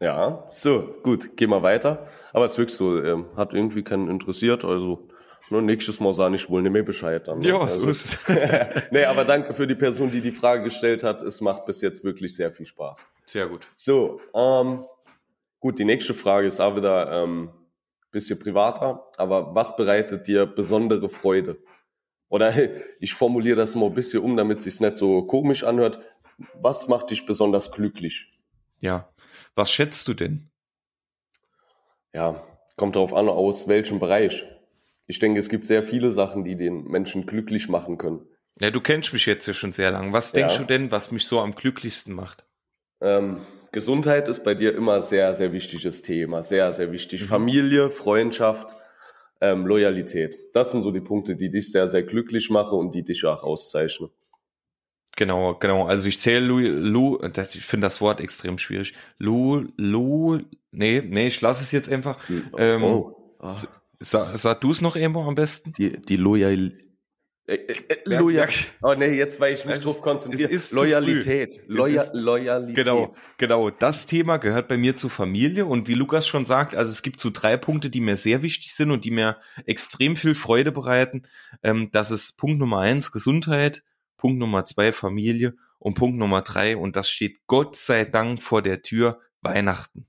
Ja, 0.00 0.44
so, 0.48 0.94
gut, 1.02 1.36
gehen 1.36 1.50
wir 1.50 1.62
weiter. 1.62 2.06
Aber 2.32 2.46
es 2.46 2.52
ist 2.52 2.58
wirklich 2.58 2.76
so, 2.76 3.02
ähm, 3.02 3.26
hat 3.36 3.52
irgendwie 3.52 3.82
keinen 3.82 4.08
interessiert, 4.08 4.64
also 4.64 5.06
nur 5.50 5.60
ne, 5.60 5.66
nächstes 5.66 5.98
Mal 6.00 6.14
sah 6.14 6.30
ich 6.30 6.48
wohl 6.48 6.62
nicht 6.62 6.72
mehr 6.72 6.84
Bescheid 6.84 7.26
dann. 7.26 7.40
Ne? 7.40 7.48
Ja, 7.48 7.58
also, 7.58 7.82
so 7.82 7.88
ist 7.88 8.18
Nee, 8.92 9.04
aber 9.04 9.24
danke 9.24 9.52
für 9.52 9.66
die 9.66 9.74
Person, 9.74 10.10
die 10.10 10.20
die 10.20 10.30
Frage 10.30 10.64
gestellt 10.64 11.02
hat. 11.02 11.22
Es 11.22 11.40
macht 11.40 11.66
bis 11.66 11.82
jetzt 11.82 12.04
wirklich 12.04 12.34
sehr 12.34 12.52
viel 12.52 12.66
Spaß. 12.66 13.08
Sehr 13.26 13.48
gut. 13.48 13.64
So, 13.64 14.20
ähm, 14.32 14.86
gut, 15.58 15.78
die 15.78 15.84
nächste 15.84 16.14
Frage 16.14 16.46
ist 16.46 16.60
auch 16.60 16.76
wieder 16.76 17.10
ähm, 17.10 17.50
bisschen 18.12 18.38
privater, 18.38 19.06
aber 19.16 19.54
was 19.54 19.76
bereitet 19.76 20.26
dir 20.26 20.46
besondere 20.46 21.08
Freude? 21.08 21.58
Oder 22.28 22.52
ich 23.00 23.14
formuliere 23.14 23.56
das 23.56 23.74
mal 23.74 23.86
ein 23.86 23.94
bisschen 23.94 24.22
um, 24.22 24.36
damit 24.36 24.58
es 24.58 24.64
sich 24.64 24.80
nicht 24.80 24.96
so 24.96 25.22
komisch 25.22 25.64
anhört. 25.64 26.00
Was 26.54 26.88
macht 26.88 27.10
dich 27.10 27.26
besonders 27.26 27.72
glücklich? 27.72 28.32
Ja, 28.80 29.10
was 29.54 29.70
schätzt 29.70 30.08
du 30.08 30.14
denn? 30.14 30.50
Ja, 32.12 32.42
kommt 32.76 32.96
darauf 32.96 33.14
an, 33.14 33.28
aus 33.28 33.68
welchem 33.68 33.98
Bereich. 33.98 34.44
Ich 35.06 35.18
denke, 35.18 35.40
es 35.40 35.48
gibt 35.48 35.66
sehr 35.66 35.82
viele 35.82 36.10
Sachen, 36.10 36.44
die 36.44 36.56
den 36.56 36.84
Menschen 36.84 37.26
glücklich 37.26 37.68
machen 37.68 37.98
können. 37.98 38.26
Ja, 38.60 38.70
du 38.70 38.80
kennst 38.80 39.12
mich 39.12 39.26
jetzt 39.26 39.46
ja 39.46 39.54
schon 39.54 39.72
sehr 39.72 39.90
lang. 39.90 40.12
Was 40.12 40.32
denkst 40.32 40.54
ja. 40.54 40.60
du 40.60 40.66
denn, 40.66 40.90
was 40.90 41.10
mich 41.10 41.26
so 41.26 41.40
am 41.40 41.54
glücklichsten 41.54 42.14
macht? 42.14 42.44
Ähm, 43.00 43.40
Gesundheit 43.72 44.28
ist 44.28 44.44
bei 44.44 44.54
dir 44.54 44.74
immer 44.74 45.00
sehr, 45.00 45.32
sehr 45.34 45.52
wichtiges 45.52 46.02
Thema. 46.02 46.42
Sehr, 46.42 46.72
sehr 46.72 46.92
wichtig. 46.92 47.22
Mhm. 47.22 47.26
Familie, 47.26 47.90
Freundschaft, 47.90 48.76
ähm, 49.40 49.66
Loyalität. 49.66 50.36
Das 50.52 50.72
sind 50.72 50.82
so 50.82 50.90
die 50.90 51.00
Punkte, 51.00 51.36
die 51.36 51.50
dich 51.50 51.72
sehr, 51.72 51.86
sehr 51.86 52.02
glücklich 52.02 52.50
machen 52.50 52.78
und 52.78 52.94
die 52.94 53.04
dich 53.04 53.24
auch 53.24 53.42
auszeichnen. 53.42 54.10
Genau, 55.16 55.54
genau. 55.54 55.84
Also 55.86 56.08
ich 56.08 56.20
zähle 56.20 56.46
Lu, 56.46 56.58
Lu, 56.60 57.18
das, 57.18 57.54
ich 57.54 57.64
finde 57.64 57.86
das 57.86 58.00
Wort 58.00 58.20
extrem 58.20 58.58
schwierig. 58.58 58.94
Lu, 59.18 59.66
Lu, 59.76 60.40
nee, 60.70 61.02
nee, 61.04 61.26
ich 61.28 61.40
lasse 61.40 61.62
es 61.62 61.72
jetzt 61.72 61.90
einfach. 61.90 62.16
Oh. 62.52 62.56
Ähm, 62.58 62.82
oh. 62.84 63.16
Oh. 63.40 63.54
Sag, 63.98 64.36
sag 64.36 64.60
du 64.60 64.70
es 64.70 64.80
noch 64.80 64.96
irgendwo 64.96 65.22
am 65.22 65.34
besten? 65.34 65.72
Die, 65.72 66.00
die 66.00 66.16
Loyal, 66.16 66.72
Äh, 67.46 67.54
äh, 67.54 67.76
Loyal. 68.06 68.48
Oh 68.82 68.94
nee, 68.94 69.12
jetzt 69.14 69.40
weil 69.40 69.52
ich 69.52 69.64
mich 69.66 69.80
drauf 69.80 70.00
konzentriere. 70.00 70.48
Es 70.48 70.54
ist 70.66 70.72
Loyalität. 70.72 71.60
Loya 71.66 72.00
ist- 72.02 72.16
Loyalität. 72.16 72.76
Genau, 72.76 73.10
genau. 73.36 73.68
Das 73.70 74.06
Thema 74.06 74.36
gehört 74.38 74.68
bei 74.68 74.76
mir 74.78 74.96
zur 74.96 75.10
Familie 75.10 75.66
und 75.66 75.88
wie 75.88 75.94
Lukas 75.94 76.26
schon 76.28 76.46
sagt, 76.46 76.76
also 76.76 76.90
es 76.90 77.02
gibt 77.02 77.18
so 77.20 77.28
drei 77.30 77.56
Punkte, 77.56 77.90
die 77.90 78.00
mir 78.00 78.16
sehr 78.16 78.42
wichtig 78.42 78.72
sind 78.74 78.90
und 78.90 79.04
die 79.04 79.10
mir 79.10 79.36
extrem 79.66 80.16
viel 80.16 80.34
Freude 80.34 80.70
bereiten. 80.72 81.22
Ähm, 81.62 81.90
das 81.92 82.10
ist 82.10 82.38
Punkt 82.38 82.58
Nummer 82.58 82.78
eins, 82.80 83.10
Gesundheit, 83.12 83.82
Punkt 84.20 84.38
Nummer 84.38 84.66
zwei, 84.66 84.92
Familie 84.92 85.54
und 85.78 85.94
Punkt 85.94 86.18
Nummer 86.18 86.42
drei, 86.42 86.76
und 86.76 86.94
das 86.94 87.10
steht 87.10 87.38
Gott 87.46 87.74
sei 87.74 88.04
Dank 88.04 88.42
vor 88.42 88.60
der 88.60 88.82
Tür, 88.82 89.18
Weihnachten. 89.40 90.06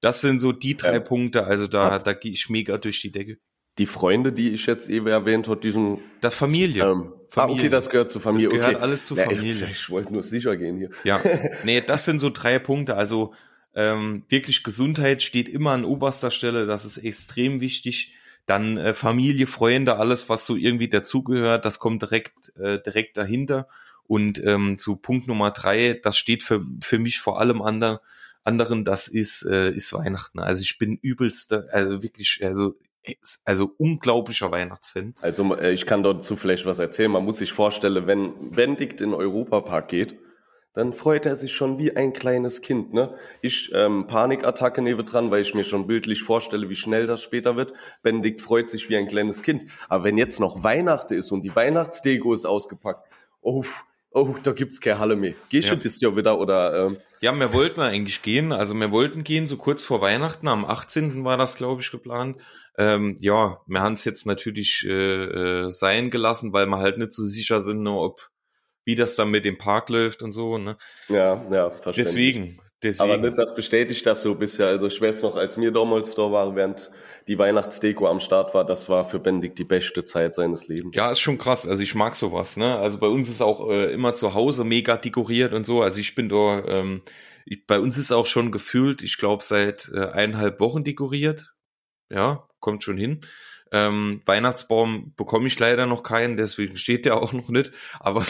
Das 0.00 0.20
sind 0.20 0.40
so 0.40 0.52
die 0.52 0.76
drei 0.76 0.94
Ja. 0.94 1.00
Punkte, 1.00 1.44
also 1.44 1.66
da, 1.66 1.98
da 1.98 2.12
gehe 2.12 2.30
ich 2.32 2.48
mega 2.48 2.78
durch 2.78 3.00
die 3.00 3.10
Decke. 3.10 3.38
Die 3.78 3.86
Freunde, 3.86 4.32
die 4.32 4.50
ich 4.50 4.66
jetzt 4.66 4.88
eben 4.88 5.08
erwähnt 5.08 5.48
habe, 5.48 5.60
diesen. 5.60 5.98
Das 6.20 6.34
Familie. 6.34 6.84
Ähm, 6.84 7.12
ah, 7.12 7.20
Familie. 7.30 7.62
okay, 7.62 7.68
das 7.68 7.90
gehört 7.90 8.12
zur 8.12 8.20
Familie. 8.20 8.48
Das 8.48 8.58
gehört 8.58 8.74
okay. 8.76 8.82
alles 8.82 9.06
zur 9.06 9.16
Ja, 9.16 9.24
Familie. 9.24 9.64
Ich, 9.64 9.70
ich 9.70 9.90
wollte 9.90 10.12
nur 10.12 10.22
sicher 10.22 10.56
gehen 10.56 10.76
hier. 10.76 10.90
Ja, 11.02 11.20
nee, 11.64 11.80
das 11.80 12.04
sind 12.04 12.20
so 12.20 12.30
drei 12.30 12.60
Punkte. 12.60 12.96
Also 12.96 13.34
ähm, 13.74 14.24
wirklich 14.28 14.62
Gesundheit 14.62 15.22
steht 15.22 15.48
immer 15.48 15.72
an 15.72 15.84
oberster 15.84 16.30
Stelle. 16.30 16.66
Das 16.66 16.84
ist 16.84 16.98
extrem 16.98 17.60
wichtig. 17.60 18.12
Dann 18.46 18.76
äh, 18.76 18.94
Familie, 18.94 19.46
Freunde, 19.46 19.96
alles, 19.96 20.28
was 20.28 20.46
so 20.46 20.56
irgendwie 20.56 20.88
dazugehört, 20.88 21.64
das 21.64 21.78
kommt 21.78 22.02
direkt, 22.02 22.56
äh, 22.56 22.80
direkt 22.80 23.16
dahinter. 23.16 23.68
Und 24.06 24.44
ähm, 24.44 24.78
zu 24.78 24.96
Punkt 24.96 25.28
Nummer 25.28 25.52
drei, 25.52 25.98
das 26.02 26.18
steht 26.18 26.42
für, 26.42 26.64
für 26.82 26.98
mich 26.98 27.20
vor 27.20 27.40
allem 27.40 27.62
anderen, 27.62 27.98
anderen, 28.44 28.84
das 28.84 29.08
ist, 29.08 29.44
äh, 29.44 29.70
ist 29.70 29.92
Weihnachten. 29.92 30.40
Also 30.40 30.62
ich 30.62 30.76
bin 30.78 30.96
übelster, 30.96 31.66
also 31.70 32.02
wirklich, 32.02 32.40
also, 32.42 32.74
also 33.44 33.72
unglaublicher 33.78 34.50
Weihnachtsfan. 34.50 35.14
Also 35.20 35.54
äh, 35.56 35.72
ich 35.72 35.86
kann 35.86 36.02
dazu 36.02 36.36
vielleicht 36.36 36.66
was 36.66 36.80
erzählen. 36.80 37.12
Man 37.12 37.24
muss 37.24 37.38
sich 37.38 37.52
vorstellen, 37.52 38.06
wenn 38.06 38.50
Benedikt 38.50 39.00
in 39.00 39.10
den 39.10 39.20
Europapark 39.20 39.88
geht, 39.88 40.16
dann 40.74 40.92
freut 40.94 41.26
er 41.26 41.36
sich 41.36 41.54
schon 41.54 41.78
wie 41.78 41.96
ein 41.96 42.12
kleines 42.12 42.62
Kind. 42.62 42.94
Ne? 42.94 43.14
Ich 43.42 43.70
ähm, 43.74 44.06
Panikattacke 44.06 44.80
neben 44.80 45.04
dran, 45.04 45.30
weil 45.30 45.42
ich 45.42 45.54
mir 45.54 45.64
schon 45.64 45.86
bildlich 45.86 46.22
vorstelle, 46.22 46.68
wie 46.70 46.76
schnell 46.76 47.06
das 47.06 47.22
später 47.22 47.56
wird. 47.56 47.74
Benedikt 48.02 48.40
freut 48.40 48.70
sich 48.70 48.88
wie 48.88 48.96
ein 48.96 49.06
kleines 49.08 49.42
Kind. 49.42 49.70
Aber 49.88 50.04
wenn 50.04 50.16
jetzt 50.18 50.40
noch 50.40 50.64
Weihnachten 50.64 51.14
ist 51.14 51.30
und 51.30 51.42
die 51.42 51.54
Weihnachtsdeko 51.54 52.32
ist 52.32 52.46
ausgepackt, 52.46 53.06
oh, 53.42 53.64
oh, 54.12 54.34
da 54.42 54.52
gibt's 54.52 54.80
keine 54.80 54.98
Halle 54.98 55.16
mehr. 55.16 55.34
Gehst 55.50 55.68
Ja. 55.68 55.74
du 55.74 55.80
das 55.82 56.00
Jahr 56.00 56.16
wieder 56.16 56.38
oder 56.38 56.86
ähm, 56.86 56.96
Ja, 57.20 57.38
wir 57.38 57.52
wollten 57.52 57.80
eigentlich 57.80 58.22
gehen. 58.22 58.52
Also 58.52 58.74
wir 58.74 58.90
wollten 58.90 59.24
gehen, 59.24 59.46
so 59.46 59.56
kurz 59.58 59.84
vor 59.84 60.00
Weihnachten. 60.00 60.48
Am 60.48 60.64
18. 60.64 61.24
war 61.24 61.36
das, 61.36 61.56
glaube 61.56 61.82
ich, 61.82 61.90
geplant. 61.90 62.38
Ähm, 62.78 63.16
ja, 63.20 63.60
wir 63.66 63.82
haben 63.82 63.92
es 63.92 64.04
jetzt 64.04 64.26
natürlich 64.26 64.86
äh, 64.88 64.90
äh, 65.64 65.70
sein 65.70 66.08
gelassen, 66.08 66.54
weil 66.54 66.66
wir 66.66 66.78
halt 66.78 66.96
nicht 66.96 67.12
so 67.12 67.22
sicher 67.24 67.60
sind, 67.60 67.82
ne, 67.82 67.90
ob 67.90 68.30
wie 68.84 68.96
das 68.96 69.16
dann 69.16 69.30
mit 69.30 69.44
dem 69.44 69.58
Park 69.58 69.88
läuft 69.90 70.22
und 70.22 70.32
so. 70.32 70.58
Ne? 70.58 70.76
ja, 71.08 71.44
ja, 71.50 71.70
verständlich. 71.70 71.94
Deswegen, 71.94 72.60
deswegen. 72.82 73.10
Aber 73.10 73.30
das 73.30 73.54
bestätigt 73.54 74.04
das 74.06 74.22
so 74.22 74.34
bisher. 74.34 74.66
Also 74.68 74.86
ich 74.86 75.00
weiß 75.00 75.22
noch, 75.22 75.36
als 75.36 75.56
mir 75.56 75.70
damals 75.70 76.14
da 76.14 76.30
war, 76.30 76.54
während 76.56 76.90
die 77.28 77.38
Weihnachtsdeko 77.38 78.08
am 78.08 78.20
Start 78.20 78.54
war, 78.54 78.64
das 78.64 78.88
war 78.88 79.08
für 79.08 79.18
Benedikt 79.18 79.58
die 79.58 79.64
beste 79.64 80.04
Zeit 80.04 80.34
seines 80.34 80.68
Lebens. 80.68 80.96
Ja, 80.96 81.10
ist 81.10 81.20
schon 81.20 81.38
krass. 81.38 81.66
Also 81.66 81.82
ich 81.82 81.94
mag 81.94 82.16
sowas. 82.16 82.56
Ne? 82.56 82.78
Also 82.78 82.98
bei 82.98 83.08
uns 83.08 83.28
ist 83.28 83.40
auch 83.40 83.68
äh, 83.70 83.92
immer 83.92 84.14
zu 84.14 84.34
Hause 84.34 84.64
mega 84.64 84.96
dekoriert 84.96 85.52
und 85.52 85.64
so. 85.64 85.82
Also 85.82 86.00
ich 86.00 86.14
bin 86.14 86.28
da. 86.28 86.64
Ähm, 86.66 87.02
ich, 87.44 87.66
bei 87.66 87.80
uns 87.80 87.98
ist 87.98 88.12
auch 88.12 88.26
schon 88.26 88.52
gefühlt, 88.52 89.02
ich 89.02 89.18
glaube 89.18 89.42
seit 89.42 89.90
äh, 89.94 90.06
eineinhalb 90.06 90.60
Wochen 90.60 90.84
dekoriert. 90.84 91.54
Ja, 92.08 92.46
kommt 92.60 92.84
schon 92.84 92.96
hin. 92.96 93.22
Ähm, 93.72 94.20
Weihnachtsbaum 94.26 95.14
bekomme 95.16 95.46
ich 95.46 95.58
leider 95.58 95.86
noch 95.86 96.02
keinen, 96.02 96.36
deswegen 96.36 96.76
steht 96.76 97.04
der 97.04 97.16
auch 97.22 97.32
noch 97.32 97.48
nicht. 97.48 97.72
Aber 97.98 98.24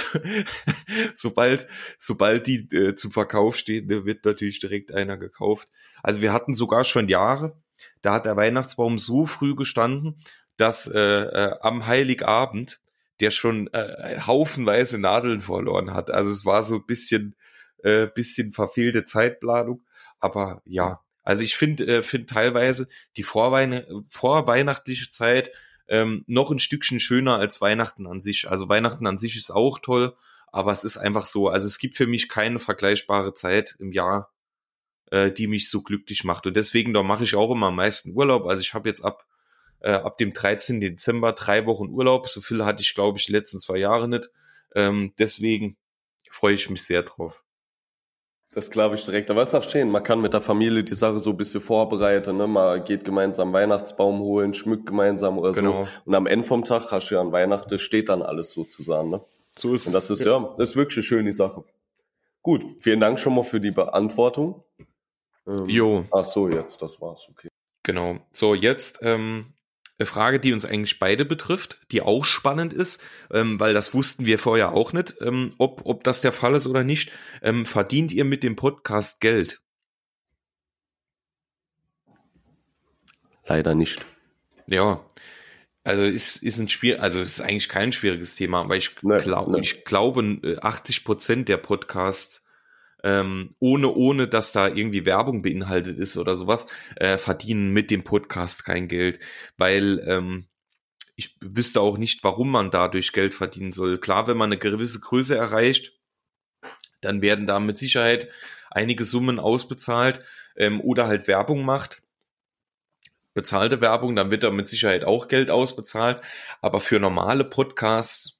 sobald, 1.15 1.67
sobald 1.99 2.47
die 2.47 2.69
äh, 2.75 2.95
zum 2.95 3.11
Verkauf 3.11 3.57
steht, 3.57 3.89
ne, 3.89 4.05
wird 4.05 4.25
natürlich 4.25 4.61
direkt 4.61 4.95
einer 4.95 5.17
gekauft. 5.17 5.69
Also 6.03 6.23
wir 6.23 6.33
hatten 6.33 6.55
sogar 6.55 6.85
schon 6.85 7.09
Jahre, 7.09 7.61
da 8.01 8.15
hat 8.15 8.27
der 8.27 8.37
Weihnachtsbaum 8.37 8.99
so 8.99 9.27
früh 9.27 9.55
gestanden, 9.55 10.19
dass 10.57 10.87
äh, 10.87 10.99
äh, 11.01 11.55
am 11.61 11.87
Heiligabend 11.87 12.81
der 13.23 13.31
schon 13.31 13.69
äh, 13.73 14.19
haufenweise 14.21 14.99
Nadeln 14.99 15.41
verloren 15.41 15.95
hat. 15.95 16.11
Also 16.11 16.33
es 16.33 16.45
war 16.45 16.65
so 16.65 16.77
ein 16.77 16.87
bisschen, 16.87 17.37
äh, 17.79 18.09
bisschen 18.09 18.53
verfehlte 18.53 19.05
Zeitplanung. 19.05 19.85
Aber 20.19 20.61
ja, 20.65 21.02
also 21.23 21.43
ich 21.43 21.57
finde 21.57 21.87
äh, 21.87 22.03
find 22.03 22.31
teilweise 22.31 22.89
die 23.17 23.23
Vorweine 23.23 23.87
vorweihnachtliche 24.09 25.11
Zeit 25.11 25.51
ähm, 25.89 26.25
noch 26.27 26.51
ein 26.51 26.59
Stückchen 26.59 27.01
schöner 27.01 27.37
als 27.37 27.61
Weihnachten 27.61 28.07
an 28.07 28.21
sich. 28.21 28.51
Also 28.51 28.69
Weihnachten 28.69 29.07
an 29.07 29.19
sich 29.19 29.37
ist 29.37 29.51
auch 29.51 29.79
toll, 29.79 30.17
aber 30.49 30.73
es 30.73 30.85
ist 30.85 30.97
einfach 30.97 31.27
so. 31.27 31.49
Also 31.49 31.67
es 31.67 31.79
gibt 31.79 31.97
für 31.97 32.07
mich 32.07 32.29
keine 32.29 32.59
vergleichbare 32.59 33.35
Zeit 33.35 33.77
im 33.79 33.93
Jahr, 33.93 34.33
äh, 35.11 35.31
die 35.31 35.47
mich 35.47 35.71
so 35.71 35.83
glücklich 35.83 36.25
macht. 36.25 36.47
Und 36.47 36.57
deswegen, 36.57 36.95
da 36.95 37.03
mache 37.03 37.25
ich 37.25 37.35
auch 37.35 37.53
immer 37.53 37.69
am 37.69 37.77
meisten 37.77 38.13
Urlaub. 38.13 38.47
Also 38.47 38.63
ich 38.63 38.75
habe 38.75 38.89
jetzt 38.89 39.05
ab 39.05 39.27
äh, 39.83 39.93
ab 39.93 40.19
dem 40.19 40.33
13. 40.33 40.81
Dezember 40.81 41.33
drei 41.33 41.67
Wochen 41.67 41.89
Urlaub. 41.89 42.29
So 42.29 42.41
viel 42.41 42.65
hatte 42.65 42.83
ich, 42.83 42.95
glaube 42.95 43.19
ich, 43.19 43.27
die 43.27 43.33
letzten 43.33 43.59
zwei 43.59 43.77
Jahre 43.79 44.09
nicht. 44.09 44.31
Ähm, 44.75 45.13
deswegen 45.19 45.77
freue 46.31 46.55
ich 46.55 46.71
mich 46.71 46.83
sehr 46.85 47.03
drauf. 47.03 47.45
Das 48.55 48.71
glaube 48.71 48.97
ich 48.97 49.05
direkt. 49.05 49.31
Aber 49.31 49.41
es 49.43 49.49
ist 49.49 49.55
auch 49.55 49.69
schön. 49.69 49.91
Man 49.91 50.03
kann 50.03 50.21
mit 50.21 50.35
der 50.35 50.43
Familie 50.43 50.85
die 50.85 50.95
Sache 50.95 51.21
so 51.21 51.31
ein 51.31 51.37
bisschen 51.39 51.63
vorbereiten. 51.63 52.37
Ne? 52.37 52.47
Man 52.47 52.85
geht 52.85 53.03
gemeinsam 53.05 53.53
Weihnachtsbaum 53.53 54.21
holen, 54.21 54.53
schmückt 54.53 54.87
gemeinsam 54.87 55.39
oder 55.39 55.53
Genau. 55.53 55.85
so. 55.85 55.89
Und 56.05 56.15
am 56.15 56.27
Ende 56.27 56.47
vom 56.47 56.63
Tag 56.63 56.93
hast 56.93 57.09
du 57.11 57.15
ja 57.15 57.21
an 57.23 57.33
Weihnachten, 57.33 57.79
steht 57.79 58.11
dann 58.11 58.21
alles 58.23 58.53
sozusagen. 58.53 59.09
Ne? 59.09 59.21
So 59.57 59.73
ist 59.75 59.87
Und 59.87 59.95
das 59.95 60.11
ist 60.11 60.25
ja, 60.25 60.55
das 60.59 60.71
ist 60.71 60.77
wirklich 60.77 60.99
eine 60.99 61.03
schöne 61.05 61.33
Sache. 61.33 61.65
Gut, 62.43 62.63
vielen 62.81 63.01
Dank 63.01 63.19
schon 63.19 63.35
mal 63.35 63.45
für 63.45 63.61
die 63.61 63.71
Beantwortung. 63.71 64.63
Ähm, 65.47 65.69
Jo. 65.69 66.05
Ach 66.11 66.25
so, 66.25 66.49
jetzt, 66.49 66.83
das 66.83 67.01
war's, 67.01 67.29
okay. 67.31 67.49
Genau. 67.85 68.17
So, 68.33 68.55
jetzt 68.55 68.99
ähm, 69.03 69.47
eine 70.03 70.07
Frage, 70.07 70.41
die 70.41 70.53
uns 70.53 70.65
eigentlich 70.65 70.99
beide 70.99 71.25
betrifft, 71.25 71.79
die 71.93 72.03
auch 72.03 72.25
spannend 72.25 72.73
ist, 72.73 73.05
ähm, 73.31 73.61
weil 73.61 73.73
das 73.73 73.95
wussten 73.95 74.27
wir 74.27 74.39
vorher 74.39 74.73
auch 74.73 74.93
nicht, 74.93 75.15
ähm, 75.21 75.55
ob, 75.59 75.83
ob 75.85 76.03
das 76.03 76.21
der 76.21 76.33
Fall 76.33 76.55
ist 76.55 76.67
oder 76.67 76.83
nicht. 76.83 77.13
Ähm, 77.41 77.65
verdient 77.67 78.13
ihr 78.13 78.25
mit 78.25 78.43
dem 78.43 78.57
Podcast 78.57 79.21
Geld? 79.21 79.61
Leider 83.47 83.75
nicht. 83.75 84.05
Ja. 84.67 85.05
Also 85.85 86.05
ist, 86.05 86.43
ist 86.43 86.59
ein 86.59 86.69
Spiel, 86.69 86.97
also 86.97 87.21
es 87.21 87.35
ist 87.35 87.41
eigentlich 87.41 87.69
kein 87.69 87.93
schwieriges 87.93 88.35
Thema, 88.35 88.61
aber 88.63 88.77
ich, 88.77 88.97
Nee, 89.03 89.19
glaub, 89.19 89.49
nee. 89.49 89.61
ich 89.61 89.85
glaube, 89.85 90.23
äh, 90.43 90.59
80 90.61 91.05
Prozent 91.05 91.49
der 91.49 91.57
Podcasts, 91.59 92.45
ähm, 93.03 93.51
ohne, 93.59 93.93
ohne 93.93 94.29
dass 94.29 94.53
da 94.53 94.69
irgendwie 94.69 95.05
Werbung 95.05 95.43
beinhaltet 95.43 95.99
ist 95.99 96.17
oder 96.17 96.37
sowas, 96.37 96.67
äh, 96.97 97.19
verdienen 97.19 97.73
mit 97.73 97.91
dem 97.91 98.05
Podcast 98.05 98.65
kein 98.65 98.89
Geld, 98.89 99.21
weil 99.57 100.03
ähm, 100.07 100.47
ich 101.17 101.37
wüsste 101.41 101.81
auch 101.81 101.99
nicht, 101.99 102.25
warum 102.25 102.51
man 102.51 102.71
dadurch 102.71 103.13
Geld 103.13 103.35
verdienen 103.35 103.73
soll. 103.73 103.99
Klar, 103.99 104.27
wenn 104.27 104.37
man 104.37 104.49
eine 104.49 104.59
gewisse 104.59 105.01
Größe 105.01 105.37
erreicht, 105.37 105.99
dann 107.01 107.23
werden 107.23 107.47
da 107.47 107.61
mit 107.61 107.79
Sicherheit 107.79 108.29
einige 108.71 109.05
Summen 109.05 109.39
ausbezahlt 109.39 110.21
ähm, 110.57 110.81
oder 110.81 111.07
halt 111.07 111.29
Werbung 111.29 111.65
macht 111.65 112.03
bezahlte 113.35 113.81
Werbung, 113.81 114.17
dann 114.17 114.31
wird 114.31 114.45
da 114.45 114.51
mit 114.51 114.69
Sicherheit 114.69 115.05
auch 115.05 115.29
Geld 115.29 115.51
ausbezahlt. 115.51 116.21
Aber 116.61 116.81
für 116.81 117.01
normale 117.01 117.45
Podcasts, 117.45 118.39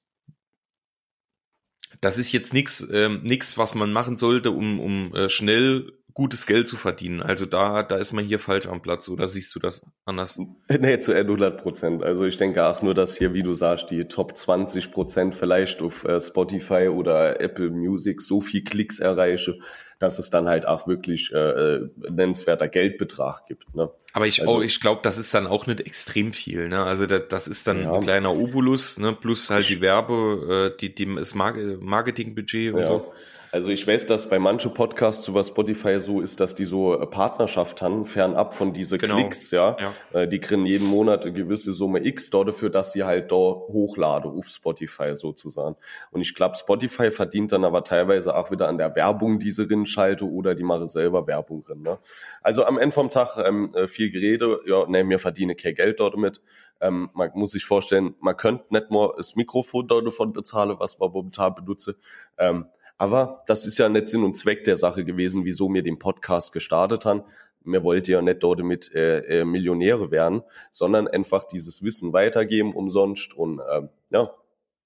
das 2.03 2.17
ist 2.17 2.31
jetzt 2.31 2.53
nichts, 2.53 2.85
ähm, 2.91 3.21
nix, 3.23 3.57
was 3.57 3.75
man 3.75 3.93
machen 3.93 4.17
sollte, 4.17 4.51
um, 4.51 4.79
um 4.79 5.15
äh, 5.15 5.29
schnell 5.29 5.93
gutes 6.13 6.45
Geld 6.45 6.67
zu 6.67 6.77
verdienen. 6.77 7.21
Also 7.21 7.45
da, 7.45 7.81
da 7.83 7.97
ist 7.97 8.11
man 8.13 8.23
hier 8.25 8.39
falsch 8.39 8.67
am 8.67 8.81
Platz, 8.81 9.09
oder 9.09 9.27
siehst 9.27 9.53
du 9.55 9.59
das 9.59 9.85
anders? 10.05 10.39
Nee, 10.69 10.99
zu 10.99 11.13
100 11.13 11.61
Prozent. 11.61 12.03
Also 12.03 12.25
ich 12.25 12.37
denke 12.37 12.63
auch 12.65 12.81
nur, 12.81 12.93
dass 12.93 13.17
hier, 13.17 13.33
wie 13.33 13.43
du 13.43 13.53
sagst, 13.53 13.89
die 13.89 14.05
Top 14.05 14.37
20 14.37 14.91
Prozent 14.91 15.35
vielleicht 15.35 15.81
auf 15.81 16.03
äh, 16.03 16.19
Spotify 16.19 16.87
oder 16.89 17.39
Apple 17.41 17.69
Music 17.71 18.21
so 18.21 18.41
viel 18.41 18.63
Klicks 18.63 18.99
erreiche, 18.99 19.57
dass 19.99 20.19
es 20.19 20.29
dann 20.29 20.47
halt 20.47 20.67
auch 20.67 20.87
wirklich 20.87 21.31
äh, 21.33 21.37
äh, 21.37 21.89
nennenswerter 22.09 22.67
Geldbetrag 22.67 23.45
gibt. 23.47 23.73
Ne? 23.75 23.89
Aber 24.11 24.27
ich, 24.27 24.41
Also- 24.41 24.57
oh, 24.57 24.61
ich 24.61 24.79
glaube, 24.81 24.99
das 25.03 25.17
ist 25.17 25.33
dann 25.33 25.47
auch 25.47 25.65
nicht 25.65 25.81
extrem 25.81 26.33
viel. 26.33 26.67
Ne? 26.67 26.83
Also 26.83 27.05
das, 27.07 27.23
das 27.29 27.47
ist 27.47 27.67
dann 27.67 27.83
Ja. 27.83 27.93
ein 27.93 28.01
kleiner 28.01 28.35
Obolus, 28.35 28.99
ne? 28.99 29.17
plus 29.19 29.49
halt 29.49 29.67
die 29.69 29.81
Werbe, 29.81 30.73
äh, 30.75 30.77
die, 30.79 30.93
die, 30.93 31.15
das 31.15 31.33
Mar 31.33 31.53
Marketingbudget 31.79 32.73
und 32.73 32.79
Ja. 32.79 32.85
so. 32.85 33.13
Also 33.53 33.69
ich 33.69 33.85
weiß, 33.85 34.07
dass 34.07 34.29
bei 34.29 34.39
manchen 34.39 34.73
Podcasts 34.73 35.27
über 35.27 35.43
Spotify 35.43 36.01
so 36.01 36.21
ist, 36.21 36.39
dass 36.39 36.55
die 36.55 36.65
so 36.65 36.99
äh, 36.99 37.05
Partnerschaft 37.05 37.83
haben, 37.83 38.07
fernab 38.07 38.55
von 38.55 38.73
diese 38.73 38.97
Genau. 38.97 39.13
Klicks, 39.17 39.51
ja. 39.51 39.77
Ja. 39.79 40.21
Äh, 40.21 40.27
Die 40.27 40.39
kriegen 40.39 40.65
jeden 40.65 40.87
Monat 40.87 41.23
eine 41.23 41.33
gewisse 41.33 41.71
Summe 41.71 42.03
X 42.03 42.31
dafür, 42.31 42.71
dass 42.71 42.93
sie 42.93 43.03
halt 43.03 43.31
da 43.31 43.35
hochladen 43.35 44.31
auf 44.31 44.47
Spotify 44.47 45.15
sozusagen. 45.15 45.75
Und 46.09 46.21
ich 46.21 46.33
glaube, 46.33 46.55
Spotify 46.55 47.11
verdient 47.11 47.51
dann 47.51 47.63
aber 47.63 47.83
teilweise 47.83 48.35
auch 48.35 48.49
wieder 48.49 48.67
an 48.67 48.79
der 48.79 48.95
Werbung, 48.95 49.37
die 49.37 49.51
sie 49.51 49.67
drin 49.67 49.85
schalte 49.85 50.25
oder 50.25 50.55
die 50.55 50.63
mache 50.63 50.87
selber 50.87 51.27
Werbung 51.27 51.63
drin. 51.63 51.83
Ne? 51.83 51.99
Also 52.41 52.65
am 52.65 52.79
Ende 52.79 52.95
vom 52.95 53.11
Tag 53.11 53.37
ähm, 53.37 53.71
äh, 53.75 53.85
viel 53.87 54.09
Gerede, 54.09 54.61
ja, 54.65 54.87
ne, 54.87 55.03
mir 55.03 55.19
verdiene 55.19 55.53
kein 55.53 55.75
Geld 55.75 55.99
dort 55.99 56.17
mit. 56.17 56.41
Ähm, 56.81 57.11
man 57.13 57.29
muss 57.35 57.51
sich 57.51 57.65
vorstellen, 57.65 58.15
man 58.19 58.35
könnte 58.35 58.65
nicht 58.71 58.89
nur 58.89 59.13
das 59.15 59.35
Mikrofon 59.35 59.87
dort 59.87 60.07
davon 60.07 60.33
bezahlen, 60.33 60.75
was 60.79 60.97
man 60.97 61.11
momentan 61.11 61.53
benutze. 61.53 61.97
Ähm, 62.39 62.65
aber 62.97 63.43
das 63.47 63.65
ist 63.65 63.77
ja 63.77 63.89
nicht 63.89 64.07
Sinn 64.07 64.23
und 64.23 64.35
Zweck 64.35 64.63
der 64.63 64.77
Sache 64.77 65.03
gewesen, 65.03 65.45
wieso 65.45 65.71
wir 65.73 65.83
den 65.83 65.99
Podcast 65.99 66.53
gestartet 66.53 67.05
haben. 67.05 67.23
Mir 67.63 67.83
wollte 67.83 68.11
ja 68.11 68.21
nicht 68.21 68.43
dort 68.43 68.59
mit 68.59 68.93
äh, 68.93 69.41
äh, 69.41 69.45
Millionäre 69.45 70.11
werden, 70.11 70.43
sondern 70.71 71.07
einfach 71.07 71.43
dieses 71.43 71.81
Wissen 71.81 72.13
weitergeben 72.13 72.73
umsonst 72.73 73.33
und 73.33 73.59
äh, 73.59 73.87
ja, 74.09 74.33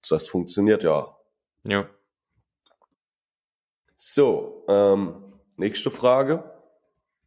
das 0.07 0.27
funktioniert 0.27 0.83
ja. 0.83 1.15
Ja. 1.65 1.89
So, 3.95 4.63
ähm, 4.67 5.15
nächste 5.57 5.89
Frage. 5.89 6.43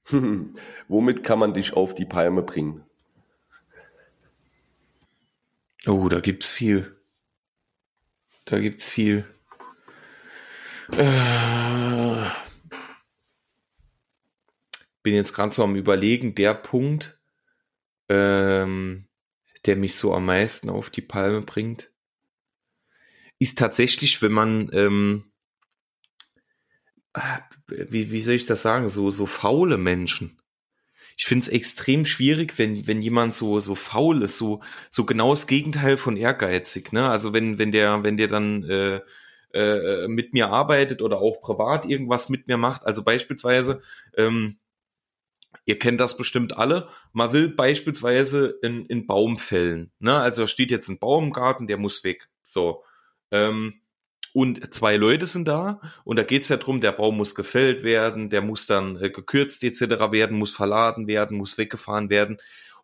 Womit 0.89 1.25
kann 1.25 1.39
man 1.39 1.53
dich 1.53 1.75
auf 1.75 1.95
die 1.95 2.05
Palme 2.05 2.43
bringen? 2.43 2.85
Oh, 5.87 6.09
da 6.09 6.21
gibt's 6.21 6.51
viel. 6.51 6.97
Da 8.45 8.61
gibt's 8.61 8.89
viel. 8.89 9.25
Äh, 10.97 12.31
bin 15.03 15.15
jetzt 15.15 15.33
gerade 15.33 15.55
so 15.55 15.65
am 15.65 15.77
überlegen, 15.77 16.35
der 16.35 16.55
Punkt, 16.55 17.21
ähm, 18.09 19.07
der 19.67 19.77
mich 19.77 19.97
so 19.97 20.15
am 20.15 20.27
meisten 20.27 20.69
auf 20.69 20.91
die 20.91 21.03
Palme 21.03 21.43
bringt, 21.43 21.91
ist 23.39 23.59
tatsächlich, 23.59 24.21
wenn 24.23 24.33
man, 24.33 24.71
ähm, 24.73 25.33
wie, 27.67 28.11
wie 28.11 28.23
soll 28.23 28.35
ich 28.35 28.47
das 28.47 28.63
sagen, 28.63 28.89
so, 28.89 29.11
so 29.11 29.27
faule 29.27 29.77
Menschen 29.77 30.41
ich 31.21 31.27
finde 31.27 31.43
es 31.43 31.49
extrem 31.49 32.07
schwierig, 32.07 32.57
wenn, 32.57 32.87
wenn 32.87 33.03
jemand 33.03 33.35
so, 33.35 33.61
so 33.61 33.75
faul 33.75 34.23
ist, 34.23 34.39
so, 34.39 34.63
so 34.89 35.05
genau 35.05 35.33
das 35.33 35.47
Gegenteil 35.47 35.99
von 35.99 36.17
ehrgeizig, 36.17 36.93
ne? 36.93 37.11
Also 37.11 37.35
wenn, 37.35 37.59
wenn 37.59 37.73
der, 37.73 38.03
wenn 38.03 38.17
der 38.17 38.27
dann 38.27 38.65
äh, 38.65 39.03
äh, 39.53 40.09
mit 40.09 40.33
mir 40.33 40.49
arbeitet 40.51 41.03
oder 41.03 41.19
auch 41.19 41.41
privat 41.41 41.87
irgendwas 41.87 42.29
mit 42.29 42.47
mir 42.47 42.57
macht, 42.57 42.85
also 42.87 43.03
beispielsweise, 43.03 43.83
ähm, 44.17 44.59
ihr 45.65 45.79
kennt 45.79 46.01
das 46.01 46.17
bestimmt 46.17 46.57
alle, 46.57 46.89
man 47.13 47.33
will 47.33 47.49
beispielsweise 47.49 48.59
in, 48.63 48.87
in 48.87 49.07
Baum 49.07 49.39
fällen, 49.39 49.93
ne? 49.99 50.17
Also 50.17 50.47
steht 50.47 50.71
jetzt 50.71 50.89
ein 50.89 50.99
Baum 50.99 51.25
im 51.25 51.33
Garten, 51.33 51.67
der 51.67 51.79
muss 51.79 52.05
weg. 52.05 52.29
So. 52.43 52.85
Ähm, 53.31 53.81
und 54.33 54.73
zwei 54.73 54.97
Leute 54.97 55.27
sind 55.27 55.49
da 55.49 55.81
und 56.05 56.19
da 56.19 56.23
geht's 56.23 56.49
ja 56.49 56.57
drum, 56.57 56.81
der 56.81 56.93
Baum 56.93 57.17
muss 57.17 57.35
gefällt 57.35 57.83
werden, 57.83 58.31
der 58.31 58.43
muss 58.43 58.67
dann 58.67 58.97
äh, 59.01 59.11
gekürzt 59.11 59.65
etc. 59.65 59.81
werden, 60.13 60.39
muss 60.39 60.53
verladen 60.53 61.09
werden, 61.09 61.37
muss 61.37 61.59
weggefahren 61.59 62.11
werden. 62.11 62.39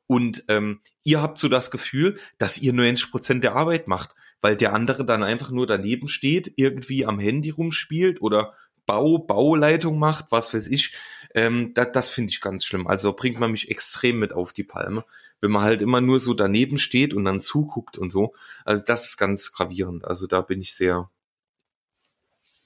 Und 0.09 0.45
ähm, 0.49 0.81
ihr 1.05 1.21
habt 1.21 1.39
so 1.39 1.49
das 1.49 1.71
Gefühl, 1.71 2.19
dass 2.39 2.59
ihr 2.59 2.73
90 2.73 3.11
Prozent 3.11 3.45
der 3.45 3.55
Arbeit 3.55 3.89
macht, 3.89 4.15
weil 4.41 4.57
der 4.57 4.75
andere 4.75 5.05
dann 5.05 5.23
einfach 5.23 5.51
nur 5.51 5.67
daneben 5.67 6.09
steht, 6.09 6.53
irgendwie 6.57 7.07
am 7.07 7.19
Handy 7.19 7.51
rumspielt 7.51 8.21
oder 8.23 8.55
Bau, 8.87 9.19
Bauleitung 9.19 9.99
macht, 9.99 10.31
was 10.31 10.55
weiß 10.55 10.69
ich. 10.69 10.95
Ähm, 11.35 11.73
das 11.75 11.93
das 11.93 12.09
finde 12.09 12.31
ich 12.31 12.41
ganz 12.41 12.65
schlimm. 12.65 12.87
Also 12.87 13.13
bringt 13.13 13.41
man 13.41 13.51
mich 13.51 13.71
extrem 13.71 14.19
mit 14.19 14.33
auf 14.33 14.53
die 14.53 14.65
Palme, 14.65 15.05
wenn 15.41 15.51
man 15.51 15.63
halt 15.63 15.83
immer 15.83 16.01
nur 16.01 16.21
so 16.21 16.35
daneben 16.35 16.79
steht 16.79 17.13
und 17.15 17.25
dann 17.25 17.41
zuguckt 17.41 17.99
und 17.99 18.13
so. 18.13 18.35
Also 18.65 18.83
das 18.87 19.07
ist 19.07 19.17
ganz 19.17 19.53
gravierend. 19.53 20.05
Also 20.05 20.27
da 20.27 20.41
bin 20.41 20.63
ich 20.63 20.75
sehr, 20.75 21.11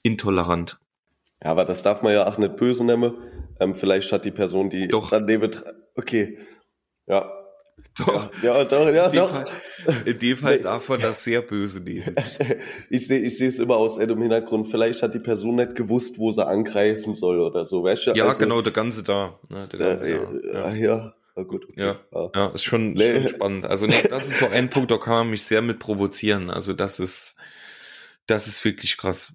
intolerant. 0.03 0.79
Ja, 1.43 1.51
aber 1.51 1.65
das 1.65 1.81
darf 1.81 2.01
man 2.01 2.13
ja 2.13 2.27
auch 2.27 2.37
nicht 2.37 2.55
böse 2.57 2.83
nehmen. 2.83 3.13
Ähm, 3.59 3.75
vielleicht 3.75 4.11
hat 4.11 4.25
die 4.25 4.31
Person, 4.31 4.69
die 4.69 4.87
doch. 4.87 5.09
daneben, 5.09 5.51
okay, 5.95 6.37
ja. 7.07 7.31
Doch. 7.97 8.31
Ja, 8.41 8.57
ja 8.57 8.65
doch, 8.65 8.87
ja, 8.87 9.07
in 9.07 9.15
doch. 9.15 9.29
Fall, 9.29 9.47
in 10.05 10.17
dem 10.17 10.37
Fall 10.37 10.57
nee. 10.57 10.79
man 10.87 11.01
das 11.01 11.23
sehr 11.23 11.41
böse 11.41 11.81
nehmen. 11.81 12.15
ich 12.89 13.07
sehe 13.07 13.19
ich 13.19 13.37
sehe 13.37 13.49
es 13.49 13.59
immer 13.59 13.75
aus 13.75 13.97
dem 13.97 14.21
Hintergrund. 14.21 14.69
Vielleicht 14.69 15.03
hat 15.03 15.13
die 15.13 15.19
Person 15.19 15.55
nicht 15.55 15.75
gewusst, 15.75 16.17
wo 16.17 16.31
sie 16.31 16.45
angreifen 16.45 17.13
soll 17.13 17.41
oder 17.41 17.65
so. 17.65 17.83
Weißt 17.83 18.07
du? 18.07 18.11
Ja, 18.11 18.27
also, 18.27 18.39
genau, 18.39 18.61
der 18.61 18.71
ganze 18.71 19.03
da. 19.03 19.37
Ne, 19.49 19.67
der 19.67 19.79
ganze 19.79 20.09
äh, 20.09 20.53
da. 20.53 20.73
Ja. 20.73 20.75
ja. 20.75 21.13
Na 21.35 21.43
gut, 21.43 21.63
okay. 21.63 21.81
ja, 21.81 21.99
ja, 22.11 22.29
ja, 22.35 22.47
ist 22.47 22.63
schon, 22.63 22.93
nee. 22.93 23.21
schon 23.21 23.29
spannend. 23.29 23.65
Also 23.65 23.87
nee, 23.87 24.03
das 24.09 24.27
ist 24.27 24.39
so 24.39 24.47
ein 24.47 24.69
Punkt, 24.69 24.91
da 24.91 24.97
kann 24.97 25.13
man 25.13 25.29
mich 25.29 25.43
sehr 25.43 25.61
mit 25.61 25.79
provozieren. 25.79 26.49
Also 26.49 26.73
das 26.73 26.99
ist, 26.99 27.37
das 28.27 28.47
ist 28.47 28.63
wirklich 28.65 28.97
krass. 28.97 29.33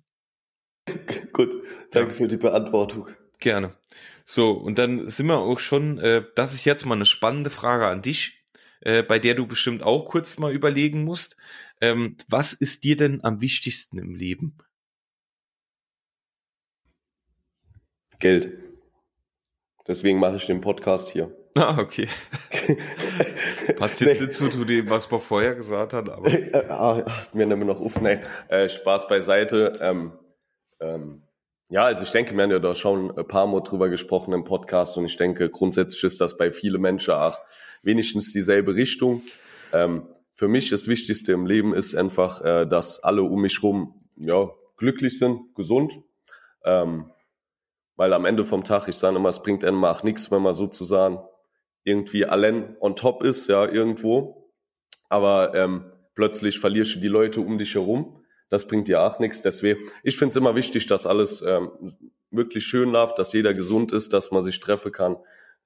Gut, 1.32 1.54
danke 1.90 2.10
ja. 2.10 2.14
für 2.14 2.28
die 2.28 2.36
Beantwortung. 2.36 3.08
Gerne. 3.38 3.74
So, 4.24 4.52
und 4.52 4.78
dann 4.78 5.08
sind 5.08 5.26
wir 5.26 5.38
auch 5.38 5.58
schon, 5.58 5.98
äh, 5.98 6.24
das 6.34 6.52
ist 6.52 6.64
jetzt 6.64 6.84
mal 6.84 6.96
eine 6.96 7.06
spannende 7.06 7.48
Frage 7.48 7.86
an 7.86 8.02
dich, 8.02 8.35
äh, 8.86 9.02
bei 9.02 9.18
der 9.18 9.34
du 9.34 9.48
bestimmt 9.48 9.82
auch 9.82 10.04
kurz 10.04 10.38
mal 10.38 10.52
überlegen 10.52 11.02
musst. 11.02 11.36
Ähm, 11.80 12.16
was 12.28 12.52
ist 12.52 12.84
dir 12.84 12.96
denn 12.96 13.24
am 13.24 13.40
wichtigsten 13.40 13.98
im 13.98 14.14
Leben? 14.14 14.56
Geld. 18.20 18.52
Deswegen 19.88 20.20
mache 20.20 20.36
ich 20.36 20.46
den 20.46 20.60
Podcast 20.60 21.10
hier. 21.10 21.36
Ah, 21.58 21.78
okay. 21.78 22.06
Passt 23.78 24.02
jetzt 24.02 24.20
nee. 24.20 24.26
nicht 24.26 24.34
zu, 24.34 24.50
zu 24.50 24.66
dem, 24.66 24.90
was 24.90 25.10
wir 25.10 25.20
vorher 25.20 25.54
gesagt 25.54 25.94
haben, 25.94 26.10
aber. 26.10 26.30
ah, 26.68 27.02
wir 27.32 27.46
nehmen 27.46 27.66
noch 27.66 27.80
auf. 27.80 27.98
Nee, 27.98 28.20
äh, 28.48 28.68
Spaß 28.68 29.08
beiseite. 29.08 29.78
Ähm, 29.80 30.12
ähm, 30.80 31.22
ja, 31.70 31.84
also 31.84 32.02
ich 32.02 32.10
denke, 32.10 32.36
wir 32.36 32.42
haben 32.42 32.50
ja 32.50 32.58
da 32.58 32.74
schon 32.74 33.10
ein 33.16 33.26
paar 33.26 33.46
Mal 33.46 33.62
drüber 33.62 33.88
gesprochen 33.88 34.34
im 34.34 34.44
Podcast 34.44 34.98
und 34.98 35.06
ich 35.06 35.16
denke, 35.16 35.48
grundsätzlich 35.48 36.04
ist 36.04 36.20
das 36.20 36.36
bei 36.36 36.52
vielen 36.52 36.82
Menschen 36.82 37.14
auch 37.14 37.38
wenigstens 37.86 38.32
dieselbe 38.32 38.74
Richtung. 38.74 39.22
Ähm, 39.72 40.06
für 40.34 40.48
mich 40.48 40.68
das 40.68 40.88
Wichtigste 40.88 41.32
im 41.32 41.46
Leben 41.46 41.72
ist 41.72 41.94
einfach, 41.94 42.42
äh, 42.42 42.66
dass 42.66 43.02
alle 43.02 43.22
um 43.22 43.40
mich 43.40 43.62
rum 43.62 44.06
ja, 44.16 44.50
glücklich 44.76 45.18
sind, 45.18 45.54
gesund. 45.54 45.98
Ähm, 46.64 47.10
weil 47.96 48.12
am 48.12 48.26
Ende 48.26 48.44
vom 48.44 48.64
Tag, 48.64 48.88
ich 48.88 48.96
sage 48.96 49.16
immer, 49.16 49.30
es 49.30 49.42
bringt 49.42 49.64
einem 49.64 49.82
auch 49.84 50.02
nichts, 50.02 50.30
wenn 50.30 50.42
man 50.42 50.52
sozusagen 50.52 51.18
irgendwie 51.84 52.26
allen 52.26 52.76
on 52.80 52.96
top 52.96 53.22
ist, 53.22 53.48
ja, 53.48 53.66
irgendwo. 53.66 54.52
Aber 55.08 55.54
ähm, 55.54 55.90
plötzlich 56.14 56.58
verlierst 56.58 56.96
du 56.96 57.00
die 57.00 57.08
Leute 57.08 57.40
um 57.40 57.56
dich 57.56 57.74
herum 57.74 58.22
das 58.48 58.66
bringt 58.66 58.88
dir 58.88 59.02
auch 59.02 59.18
nichts. 59.18 59.42
Deswegen, 59.42 59.80
ich 60.02 60.16
finde 60.16 60.30
es 60.30 60.36
immer 60.36 60.54
wichtig, 60.54 60.86
dass 60.86 61.06
alles 61.06 61.42
ähm, 61.42 61.70
wirklich 62.30 62.64
schön 62.64 62.90
läuft, 62.90 63.18
dass 63.18 63.32
jeder 63.32 63.54
gesund 63.54 63.92
ist, 63.92 64.12
dass 64.12 64.30
man 64.30 64.42
sich 64.42 64.60
treffen 64.60 64.92
kann. 64.92 65.16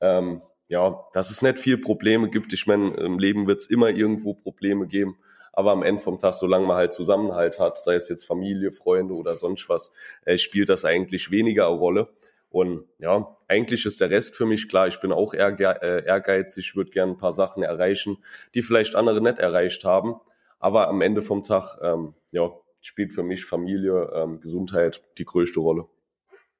Ähm, 0.01 0.41
ja, 0.71 1.05
dass 1.13 1.31
es 1.31 1.43
nicht 1.43 1.59
viel 1.59 1.79
Probleme 1.79 2.31
gibt. 2.31 2.53
Ich 2.53 2.69
meine, 2.69 2.95
im 2.95 3.19
Leben 3.19 3.49
wird 3.49 3.61
es 3.61 3.67
immer 3.67 3.91
irgendwo 3.91 4.35
Probleme 4.35 4.87
geben. 4.87 5.19
Aber 5.53 5.73
am 5.73 5.83
Ende 5.83 6.01
vom 6.01 6.17
Tag, 6.17 6.35
solange 6.35 6.65
man 6.65 6.77
halt 6.77 6.93
Zusammenhalt 6.93 7.59
hat, 7.59 7.77
sei 7.77 7.97
es 7.97 8.09
jetzt 8.09 8.25
Familie, 8.25 8.71
Freunde 8.71 9.15
oder 9.15 9.35
sonst 9.35 9.69
was, 9.69 9.93
äh, 10.25 10.39
spielt 10.39 10.69
das 10.69 10.85
eigentlich 10.85 11.33
weniger 11.33 11.67
eine 11.67 11.77
Rolle. 11.77 12.09
Und 12.51 12.85
ja, 12.99 13.37
eigentlich 13.49 13.85
ist 13.85 14.01
der 14.01 14.11
Rest 14.11 14.37
für 14.37 14.47
mich 14.47 14.69
klar. 14.69 14.87
Ich 14.87 15.01
bin 15.01 15.11
auch 15.11 15.35
äh, 15.35 16.05
ehrgeizig, 16.07 16.77
würde 16.77 16.93
gerne 16.93 17.13
ein 17.15 17.19
paar 17.19 17.33
Sachen 17.33 17.65
erreichen, 17.65 18.19
die 18.55 18.63
vielleicht 18.63 18.95
andere 18.95 19.21
nicht 19.21 19.41
erreicht 19.41 19.85
haben. 19.85 20.21
Aber 20.61 20.87
am 20.87 21.01
Ende 21.01 21.21
vom 21.21 21.43
Tag, 21.43 21.79
ähm, 21.83 22.15
ja, 22.31 22.49
spielt 22.81 23.13
für 23.13 23.25
mich 23.25 23.45
Familie, 23.45 24.09
ähm, 24.15 24.41
Gesundheit 24.41 25.03
die 25.19 25.25
größte 25.25 25.59
Rolle. 25.59 25.87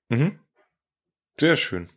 Mhm. 0.09 0.41
Sehr 1.39 1.57
schön. 1.57 1.89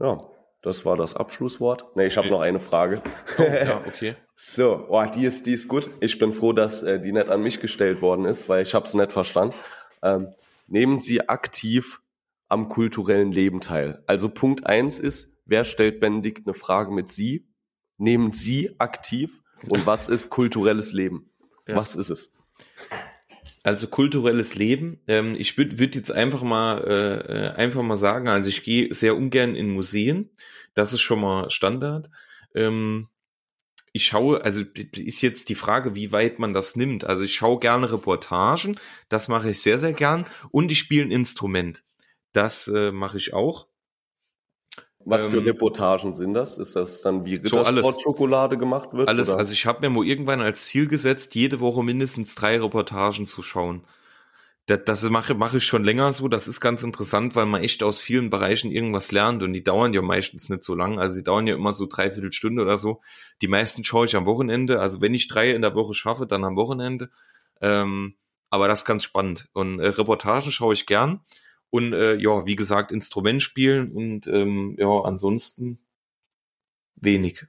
Ja, 0.00 0.31
das 0.62 0.84
war 0.84 0.96
das 0.96 1.14
Abschlusswort. 1.14 1.96
Ne, 1.96 2.06
ich 2.06 2.16
habe 2.16 2.30
noch 2.30 2.40
eine 2.40 2.60
Frage. 2.60 3.02
Oh, 3.38 3.42
ja, 3.42 3.78
okay. 3.78 4.14
so, 4.36 4.86
oh, 4.88 5.04
die 5.04 5.24
ist, 5.24 5.46
die 5.46 5.52
ist 5.52 5.68
gut. 5.68 5.90
Ich 6.00 6.18
bin 6.18 6.32
froh, 6.32 6.52
dass 6.52 6.82
äh, 6.84 7.00
die 7.00 7.12
nicht 7.12 7.28
an 7.28 7.42
mich 7.42 7.60
gestellt 7.60 8.00
worden 8.00 8.24
ist, 8.24 8.48
weil 8.48 8.62
ich 8.62 8.74
habe 8.74 8.86
es 8.86 8.94
nicht 8.94 9.12
verstanden. 9.12 9.54
Ähm, 10.02 10.34
nehmen 10.68 11.00
Sie 11.00 11.28
aktiv 11.28 12.00
am 12.48 12.68
kulturellen 12.68 13.32
Leben 13.32 13.60
teil. 13.60 14.02
Also 14.06 14.28
Punkt 14.28 14.66
eins 14.66 14.98
ist, 14.98 15.32
wer 15.44 15.64
stellt 15.64 16.00
Benedikt 16.00 16.46
eine 16.46 16.54
Frage 16.54 16.92
mit 16.92 17.08
Sie? 17.08 17.48
Nehmen 17.98 18.32
Sie 18.32 18.78
aktiv 18.78 19.42
und 19.68 19.86
was 19.86 20.08
ist 20.08 20.30
kulturelles 20.30 20.92
Leben? 20.92 21.30
Ja. 21.66 21.76
Was 21.76 21.96
ist 21.96 22.10
es? 22.10 22.34
Also 23.64 23.86
kulturelles 23.86 24.56
Leben. 24.56 25.00
Ähm, 25.06 25.36
ich 25.38 25.56
würde 25.56 25.78
würd 25.78 25.94
jetzt 25.94 26.10
einfach 26.10 26.42
mal 26.42 26.78
äh, 26.84 27.32
äh, 27.32 27.50
einfach 27.50 27.82
mal 27.82 27.96
sagen, 27.96 28.28
also 28.28 28.48
ich 28.48 28.64
gehe 28.64 28.92
sehr 28.92 29.16
ungern 29.16 29.54
in 29.54 29.70
Museen. 29.70 30.30
Das 30.74 30.92
ist 30.92 31.00
schon 31.00 31.20
mal 31.20 31.50
Standard. 31.50 32.10
Ähm, 32.54 33.08
ich 33.92 34.06
schaue, 34.06 34.42
also 34.42 34.62
ist 34.96 35.20
jetzt 35.20 35.48
die 35.48 35.54
Frage, 35.54 35.94
wie 35.94 36.12
weit 36.12 36.38
man 36.38 36.54
das 36.54 36.76
nimmt. 36.76 37.04
Also 37.04 37.22
ich 37.22 37.34
schaue 37.34 37.58
gerne 37.58 37.92
Reportagen, 37.92 38.78
das 39.08 39.28
mache 39.28 39.50
ich 39.50 39.60
sehr, 39.60 39.78
sehr 39.78 39.92
gern. 39.92 40.26
Und 40.50 40.72
ich 40.72 40.78
spiele 40.78 41.04
ein 41.04 41.10
Instrument. 41.10 41.84
Das 42.32 42.68
äh, 42.68 42.90
mache 42.90 43.18
ich 43.18 43.34
auch. 43.34 43.68
Was 45.04 45.26
für 45.26 45.38
ähm, 45.38 45.44
Reportagen 45.44 46.14
sind 46.14 46.34
das? 46.34 46.58
Ist 46.58 46.76
das 46.76 47.02
dann 47.02 47.24
wie 47.24 47.34
Rittersport-Schokolade 47.34 48.56
gemacht 48.56 48.92
wird? 48.92 49.08
Alles. 49.08 49.30
Oder? 49.30 49.38
Also 49.38 49.52
ich 49.52 49.66
habe 49.66 49.80
mir 49.80 49.90
mal 49.90 50.04
irgendwann 50.04 50.40
als 50.40 50.64
Ziel 50.66 50.86
gesetzt, 50.86 51.34
jede 51.34 51.60
Woche 51.60 51.82
mindestens 51.82 52.34
drei 52.34 52.60
Reportagen 52.60 53.26
zu 53.26 53.42
schauen. 53.42 53.84
das, 54.66 54.80
das 54.84 55.02
mache, 55.10 55.34
mache 55.34 55.56
ich 55.58 55.64
schon 55.64 55.84
länger 55.84 56.12
so. 56.12 56.28
Das 56.28 56.48
ist 56.48 56.60
ganz 56.60 56.82
interessant, 56.82 57.34
weil 57.34 57.46
man 57.46 57.62
echt 57.62 57.82
aus 57.82 58.00
vielen 58.00 58.30
Bereichen 58.30 58.70
irgendwas 58.70 59.10
lernt 59.12 59.42
und 59.42 59.52
die 59.52 59.64
dauern 59.64 59.92
ja 59.92 60.02
meistens 60.02 60.48
nicht 60.48 60.62
so 60.62 60.74
lang. 60.74 60.98
Also 60.98 61.14
sie 61.14 61.24
dauern 61.24 61.46
ja 61.46 61.54
immer 61.54 61.72
so 61.72 61.86
dreiviertel 61.86 62.32
Stunde 62.32 62.62
oder 62.62 62.78
so. 62.78 63.00
Die 63.40 63.48
meisten 63.48 63.84
schaue 63.84 64.06
ich 64.06 64.14
am 64.16 64.26
Wochenende. 64.26 64.80
Also 64.80 65.00
wenn 65.00 65.14
ich 65.14 65.28
drei 65.28 65.50
in 65.50 65.62
der 65.62 65.74
Woche 65.74 65.94
schaffe, 65.94 66.26
dann 66.26 66.44
am 66.44 66.56
Wochenende. 66.56 67.10
Ähm, 67.60 68.14
aber 68.50 68.68
das 68.68 68.80
ist 68.80 68.84
ganz 68.84 69.02
spannend. 69.02 69.48
Und 69.52 69.80
äh, 69.80 69.88
Reportagen 69.88 70.52
schaue 70.52 70.74
ich 70.74 70.86
gern. 70.86 71.20
Und 71.72 71.94
äh, 71.94 72.16
ja, 72.16 72.44
wie 72.44 72.54
gesagt, 72.54 72.92
Instrument 72.92 73.42
spielen 73.42 73.92
und 73.92 74.26
ähm, 74.26 74.76
ja, 74.78 75.04
ansonsten 75.04 75.78
wenig. 76.96 77.46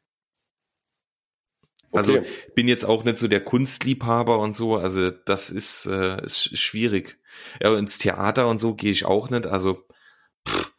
Also 1.92 2.14
okay. 2.14 2.28
bin 2.56 2.70
jetzt 2.70 2.86
auch 2.86 3.04
nicht 3.04 3.18
so 3.18 3.28
der 3.28 3.44
Kunstliebhaber 3.44 4.40
und 4.40 4.56
so, 4.56 4.78
also 4.78 5.10
das 5.10 5.50
ist, 5.50 5.88
äh, 5.88 6.24
ist 6.24 6.58
schwierig. 6.58 7.20
Ja, 7.62 7.78
ins 7.78 7.98
Theater 7.98 8.48
und 8.48 8.62
so 8.62 8.76
gehe 8.76 8.92
ich 8.92 9.04
auch 9.04 9.30
nicht, 9.30 9.46
also 9.46 9.84
pff, 10.48 10.72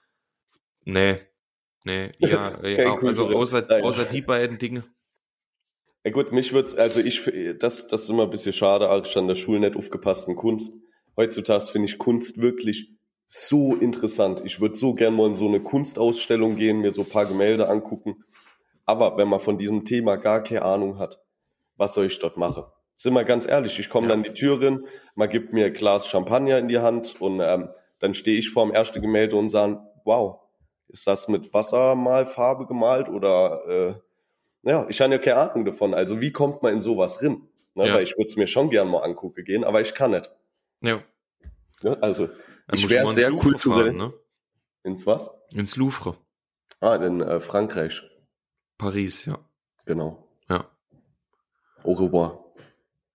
nee, 0.86 1.16
nee, 1.84 2.12
ja, 2.20 2.50
ja 2.66 2.94
also 2.94 3.28
außer, 3.28 3.84
außer 3.84 4.06
die 4.06 4.22
beiden 4.22 4.58
Dinge. 4.58 4.84
Ja 6.02 6.12
gut, 6.12 6.32
mich 6.32 6.54
wird's, 6.54 6.74
also 6.74 7.00
ich, 7.00 7.30
das, 7.58 7.88
das 7.88 8.04
ist 8.04 8.08
immer 8.08 8.22
ein 8.22 8.30
bisschen 8.30 8.54
schade, 8.54 8.88
als 8.88 9.10
ich 9.10 9.16
an 9.18 9.28
der 9.28 9.34
Schule 9.34 9.60
nicht 9.60 9.76
aufgepasst 9.76 10.28
in 10.28 10.34
Kunst. 10.34 10.74
Heutzutage 11.14 11.70
finde 11.70 11.88
ich 11.88 11.98
Kunst 11.98 12.40
wirklich 12.40 12.93
so 13.26 13.74
interessant. 13.74 14.42
Ich 14.44 14.60
würde 14.60 14.76
so 14.76 14.94
gern 14.94 15.14
mal 15.14 15.28
in 15.28 15.34
so 15.34 15.48
eine 15.48 15.60
Kunstausstellung 15.60 16.56
gehen, 16.56 16.80
mir 16.80 16.90
so 16.90 17.02
ein 17.02 17.08
paar 17.08 17.26
Gemälde 17.26 17.68
angucken. 17.68 18.24
Aber 18.86 19.16
wenn 19.16 19.28
man 19.28 19.40
von 19.40 19.58
diesem 19.58 19.84
Thema 19.84 20.16
gar 20.16 20.42
keine 20.42 20.62
Ahnung 20.62 20.98
hat, 20.98 21.20
was 21.76 21.94
soll 21.94 22.06
ich 22.06 22.18
dort 22.18 22.36
machen? 22.36 22.64
Sind 22.94 23.14
wir 23.14 23.24
ganz 23.24 23.46
ehrlich, 23.46 23.78
ich 23.78 23.88
komme 23.88 24.06
ja. 24.06 24.14
dann 24.14 24.22
die 24.22 24.32
Tür 24.32 24.62
rein, 24.62 24.86
man 25.14 25.28
gibt 25.28 25.52
mir 25.52 25.66
ein 25.66 25.72
Glas 25.72 26.06
Champagner 26.06 26.58
in 26.58 26.68
die 26.68 26.78
Hand 26.78 27.20
und 27.20 27.40
ähm, 27.40 27.70
dann 27.98 28.14
stehe 28.14 28.38
ich 28.38 28.50
vor 28.50 28.64
dem 28.64 28.74
ersten 28.74 29.02
Gemälde 29.02 29.36
und 29.36 29.48
sage, 29.48 29.80
wow, 30.04 30.40
ist 30.88 31.06
das 31.06 31.26
mit 31.28 31.52
Wassermalfarbe 31.52 32.66
gemalt 32.66 33.08
oder 33.08 33.62
äh, 33.66 34.70
ja, 34.70 34.86
ich 34.88 35.00
habe 35.00 35.12
ja 35.12 35.18
keine 35.18 35.36
Ahnung 35.36 35.64
davon. 35.64 35.92
Also 35.92 36.20
wie 36.20 36.30
kommt 36.30 36.62
man 36.62 36.74
in 36.74 36.80
sowas 36.80 37.22
rein? 37.22 37.48
Ne, 37.74 37.88
ja. 37.88 37.94
Weil 37.94 38.04
ich 38.04 38.16
würde 38.16 38.26
es 38.26 38.36
mir 38.36 38.46
schon 38.46 38.70
gern 38.70 38.88
mal 38.88 39.00
angucken 39.00 39.44
gehen, 39.44 39.64
aber 39.64 39.80
ich 39.80 39.94
kann 39.94 40.12
nicht. 40.12 40.30
Ja. 40.80 41.02
ja 41.82 41.94
also 41.94 42.28
ich 42.72 42.88
wäre 42.88 43.12
sehr 43.12 43.32
kulturell. 43.32 43.92
Fahren, 43.92 43.96
ne? 43.96 44.12
Ins 44.82 45.06
was? 45.06 45.30
Ins 45.52 45.76
Louvre. 45.76 46.16
Ah, 46.80 46.96
in 46.96 47.20
äh, 47.20 47.40
Frankreich. 47.40 48.02
Paris, 48.78 49.24
ja. 49.24 49.38
Genau. 49.86 50.28
Ja. 50.48 50.66
Au 51.82 51.92
revoir. 51.92 52.44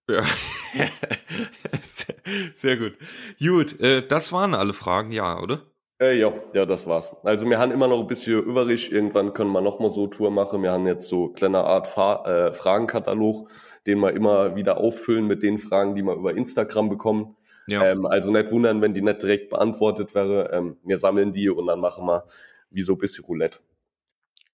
Ja. 0.10 0.24
Sehr 2.56 2.78
gut. 2.78 2.94
Gut, 3.40 3.80
äh, 3.80 4.06
das 4.06 4.32
waren 4.32 4.56
alle 4.56 4.74
Fragen, 4.74 5.12
ja, 5.12 5.40
oder? 5.40 5.62
Äh, 6.02 6.18
ja, 6.18 6.34
ja, 6.54 6.66
das 6.66 6.88
war's. 6.88 7.16
Also 7.24 7.48
wir 7.48 7.60
haben 7.60 7.72
immer 7.72 7.88
noch 7.88 8.00
ein 8.00 8.08
bisschen 8.08 8.42
übrig. 8.42 8.92
Irgendwann 8.92 9.34
können 9.34 9.52
wir 9.52 9.62
noch 9.62 9.80
mal 9.80 9.90
so 9.90 10.08
Tour 10.08 10.32
machen. 10.32 10.64
Wir 10.64 10.72
haben 10.72 10.88
jetzt 10.88 11.10
so 11.10 11.30
kleine 11.30 11.64
Art 11.64 11.88
Fa 11.88 12.24
äh, 12.26 12.54
Fragenkatalog, 12.54 13.50
den 13.86 14.00
wir 14.00 14.14
immer 14.14 14.56
wieder 14.56 14.78
auffüllen 14.78 15.26
mit 15.26 15.44
den 15.44 15.58
Fragen, 15.58 15.96
die 15.96 16.02
wir 16.02 16.14
über 16.14 16.36
Instagram 16.36 16.90
bekommen. 16.90 17.36
Ja. 17.70 17.86
Ähm, 17.86 18.06
also 18.06 18.32
nicht 18.32 18.52
wundern, 18.52 18.82
wenn 18.82 18.94
die 18.94 19.02
nicht 19.02 19.22
direkt 19.22 19.50
beantwortet 19.50 20.16
wäre. 20.16 20.52
Ähm, 20.52 20.78
wir 20.84 20.98
sammeln 20.98 21.32
die 21.32 21.50
und 21.50 21.68
dann 21.68 21.80
machen 21.80 22.06
wir 22.06 22.26
wie 22.70 22.82
so 22.82 22.94
ein 22.94 22.98
bisschen 22.98 23.26
Roulette. 23.26 23.60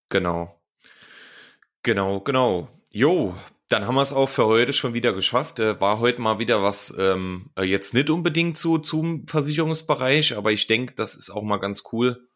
Genau. 0.09 0.59
Genau, 1.83 2.19
genau. 2.21 2.67
Jo, 2.89 3.35
dann 3.69 3.87
haben 3.87 3.95
wir 3.95 4.01
es 4.01 4.13
auch 4.13 4.29
für 4.29 4.45
heute 4.45 4.73
schon 4.73 4.93
wieder 4.93 5.13
geschafft. 5.13 5.59
Äh, 5.59 5.79
war 5.81 5.99
heute 5.99 6.21
mal 6.21 6.39
wieder 6.39 6.63
was 6.63 6.95
ähm, 6.97 7.51
äh, 7.57 7.63
jetzt 7.63 7.93
nicht 7.93 8.09
unbedingt 8.09 8.57
so 8.57 8.77
zum 8.77 9.27
Versicherungsbereich, 9.27 10.37
aber 10.37 10.51
ich 10.51 10.67
denke, 10.67 10.93
das 10.95 11.15
ist 11.15 11.29
auch 11.29 11.43
mal 11.43 11.57
ganz 11.57 11.83
cool, 11.91 12.27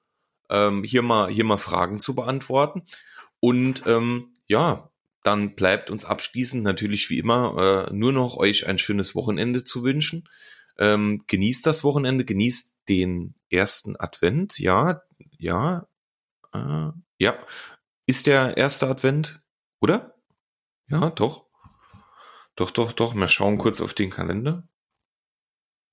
ähm, 0.49 0.83
hier 0.83 1.01
mal 1.01 1.29
hier 1.29 1.45
mal 1.45 1.57
Fragen 1.57 1.99
zu 1.99 2.15
beantworten. 2.15 2.83
Und 3.39 3.83
ähm, 3.85 4.33
ja, 4.47 4.91
dann 5.23 5.55
bleibt 5.55 5.91
uns 5.91 6.05
abschließend 6.05 6.63
natürlich 6.63 7.09
wie 7.09 7.19
immer 7.19 7.87
äh, 7.89 7.93
nur 7.93 8.11
noch 8.11 8.37
euch 8.37 8.67
ein 8.67 8.77
schönes 8.77 9.15
Wochenende 9.15 9.63
zu 9.63 9.83
wünschen. 9.83 10.27
Ähm, 10.79 11.23
genießt 11.27 11.65
das 11.65 11.83
Wochenende, 11.83 12.25
genießt 12.25 12.77
den 12.87 13.35
ersten 13.49 13.95
Advent, 13.97 14.57
ja, 14.57 15.01
ja, 15.37 15.87
äh, 16.53 16.91
ja. 17.17 17.37
Ist 18.05 18.25
der 18.25 18.57
erste 18.57 18.87
Advent, 18.87 19.43
oder? 19.81 20.15
Ja, 20.87 21.11
doch. 21.11 21.45
Doch, 22.55 22.71
doch, 22.71 22.91
doch. 22.91 23.13
Wir 23.13 23.27
schauen 23.27 23.57
kurz 23.57 23.81
auf 23.81 23.93
den 23.93 24.09
Kalender. 24.09 24.63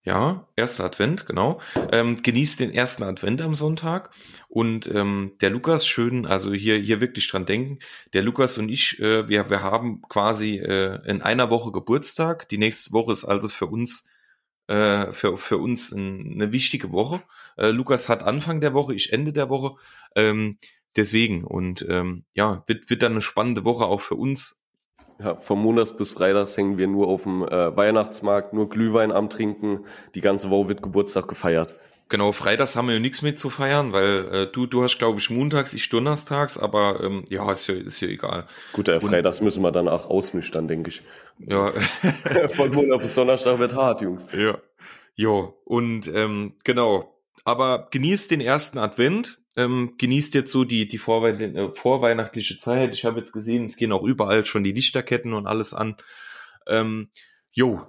Ja, 0.07 0.49
erster 0.55 0.85
Advent, 0.85 1.27
genau. 1.27 1.61
Ähm, 1.90 2.22
genießt 2.22 2.61
den 2.61 2.72
ersten 2.72 3.03
Advent 3.03 3.42
am 3.42 3.55
Sonntag. 3.55 4.14
Und 4.49 4.87
ähm, 4.87 5.33
der 5.40 5.51
Lukas, 5.51 5.85
schön, 5.85 6.27
also 6.27 6.53
hier, 6.55 6.77
hier 6.79 7.01
wirklich 7.01 7.29
dran 7.29 7.44
denken. 7.44 7.81
Der 8.12 8.22
Lukas 8.22 8.57
und 8.57 8.68
ich, 8.68 9.01
äh, 9.01 9.29
wir, 9.29 9.51
wir 9.51 9.62
haben 9.62 10.03
quasi 10.03 10.59
äh, 10.59 11.01
in 11.11 11.22
einer 11.22 11.51
Woche 11.51 11.72
Geburtstag. 11.72 12.49
Die 12.49 12.59
nächste 12.59 12.92
Woche 12.92 13.11
ist 13.11 13.25
also 13.25 13.49
für 13.49 13.66
uns 13.66 14.09
äh, 14.69 15.13
für, 15.13 15.39
für 15.39 15.59
uns 15.59 15.93
ein, 15.93 16.33
eine 16.35 16.53
wichtige 16.53 16.93
Woche. 16.93 17.23
Äh, 17.57 17.71
Lukas 17.71 18.09
hat 18.09 18.23
Anfang 18.23 18.61
der 18.61 18.75
Woche, 18.75 18.95
ich 18.95 19.13
Ende 19.13 19.33
der 19.33 19.49
Woche. 19.49 19.77
Ähm, 20.15 20.59
deswegen 20.97 21.45
und 21.45 21.85
ähm, 21.89 22.25
ja, 22.35 22.63
wird, 22.67 22.91
wird 22.91 23.03
dann 23.03 23.13
eine 23.13 23.23
spannende 23.23 23.65
Woche 23.65 23.87
auch 23.87 24.01
für 24.01 24.17
uns. 24.17 24.61
Ja, 25.19 25.37
vom 25.37 25.63
Montags 25.63 25.97
bis 25.97 26.13
Freitags 26.13 26.57
hängen 26.57 26.77
wir 26.77 26.87
nur 26.87 27.09
auf 27.09 27.23
dem 27.23 27.43
äh, 27.43 27.75
Weihnachtsmarkt, 27.75 28.53
nur 28.53 28.69
Glühwein 28.69 29.13
am 29.13 29.31
Trinken. 29.31 29.87
Die 30.15 30.21
ganze 30.21 30.51
Woche 30.51 30.69
wird 30.69 30.83
Geburtstag 30.83 31.27
gefeiert. 31.29 31.75
Genau, 32.09 32.31
freitags 32.31 32.77
haben 32.77 32.87
wir 32.87 32.95
ja 32.95 33.01
nichts 33.01 33.23
mit 33.23 33.37
zu 33.37 33.51
feiern, 33.51 33.93
weil 33.93 34.29
äh, 34.33 34.47
du, 34.47 34.67
du 34.67 34.85
hast, 34.85 34.99
glaube 34.99 35.19
ich, 35.19 35.29
montags, 35.29 35.75
ich 35.75 35.89
donnerstags, 35.89 36.57
aber 36.57 37.01
ähm, 37.03 37.25
ja, 37.29 37.51
ist 37.51 37.67
ja, 37.67 37.75
ist 37.75 38.01
ja 38.01 38.09
egal. 38.09 38.47
Gut, 38.73 38.89
äh, 38.89 39.01
freitags 39.01 39.41
müssen 39.41 39.63
wir 39.63 39.73
dann 39.73 39.89
auch 39.89 40.09
ausnüchtern, 40.09 40.69
denke 40.69 40.91
ich. 40.91 41.03
Ja. 41.38 41.72
Von 42.49 42.72
Montag 42.72 43.01
bis 43.01 43.14
Donnerstag 43.14 43.59
wird 43.59 43.75
hart, 43.75 44.03
Jungs. 44.03 44.27
Ja. 44.33 44.59
Jo, 45.14 45.59
und 45.64 46.09
ähm, 46.14 46.55
genau. 46.64 47.18
Aber 47.44 47.88
genießt 47.90 48.31
den 48.31 48.40
ersten 48.40 48.79
Advent 48.79 49.40
ähm, 49.57 49.94
genießt 49.96 50.35
jetzt 50.35 50.53
so 50.53 50.64
die, 50.64 50.87
die 50.87 50.99
vorwe 50.99 51.31
äh, 51.31 51.75
vorweihnachtliche 51.75 52.59
Zeit. 52.59 52.94
Ich 52.94 53.05
habe 53.05 53.18
jetzt 53.20 53.33
gesehen, 53.33 53.64
es 53.64 53.77
gehen 53.77 53.92
auch 53.92 54.03
überall 54.03 54.44
schon 54.44 54.64
die 54.64 54.72
Lichterketten 54.72 55.33
und 55.33 55.46
alles 55.46 55.72
an. 55.72 55.96
Ähm, 56.66 57.09
jo, 57.53 57.87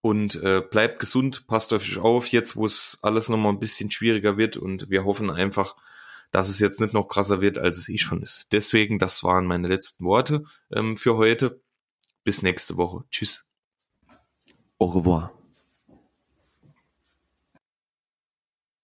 und 0.00 0.36
äh, 0.36 0.60
bleibt 0.60 1.00
gesund, 1.00 1.46
passt 1.48 1.72
auf 1.72 1.82
euch 1.82 1.98
auf, 1.98 2.26
jetzt 2.28 2.56
wo 2.56 2.66
es 2.66 2.98
alles 3.02 3.28
nochmal 3.28 3.52
ein 3.52 3.60
bisschen 3.60 3.90
schwieriger 3.90 4.36
wird 4.36 4.56
und 4.56 4.90
wir 4.90 5.04
hoffen 5.04 5.30
einfach, 5.30 5.74
dass 6.30 6.48
es 6.48 6.60
jetzt 6.60 6.80
nicht 6.80 6.94
noch 6.94 7.08
krasser 7.08 7.40
wird, 7.40 7.58
als 7.58 7.78
es 7.78 7.88
eh 7.88 7.98
schon 7.98 8.22
ist. 8.22 8.46
Deswegen, 8.52 8.98
das 8.98 9.24
waren 9.24 9.46
meine 9.46 9.68
letzten 9.68 10.04
Worte 10.04 10.44
ähm, 10.72 10.96
für 10.96 11.16
heute. 11.16 11.60
Bis 12.24 12.42
nächste 12.42 12.76
Woche. 12.76 13.04
Tschüss. 13.10 13.52
Au 14.78 14.86
revoir. 14.86 15.32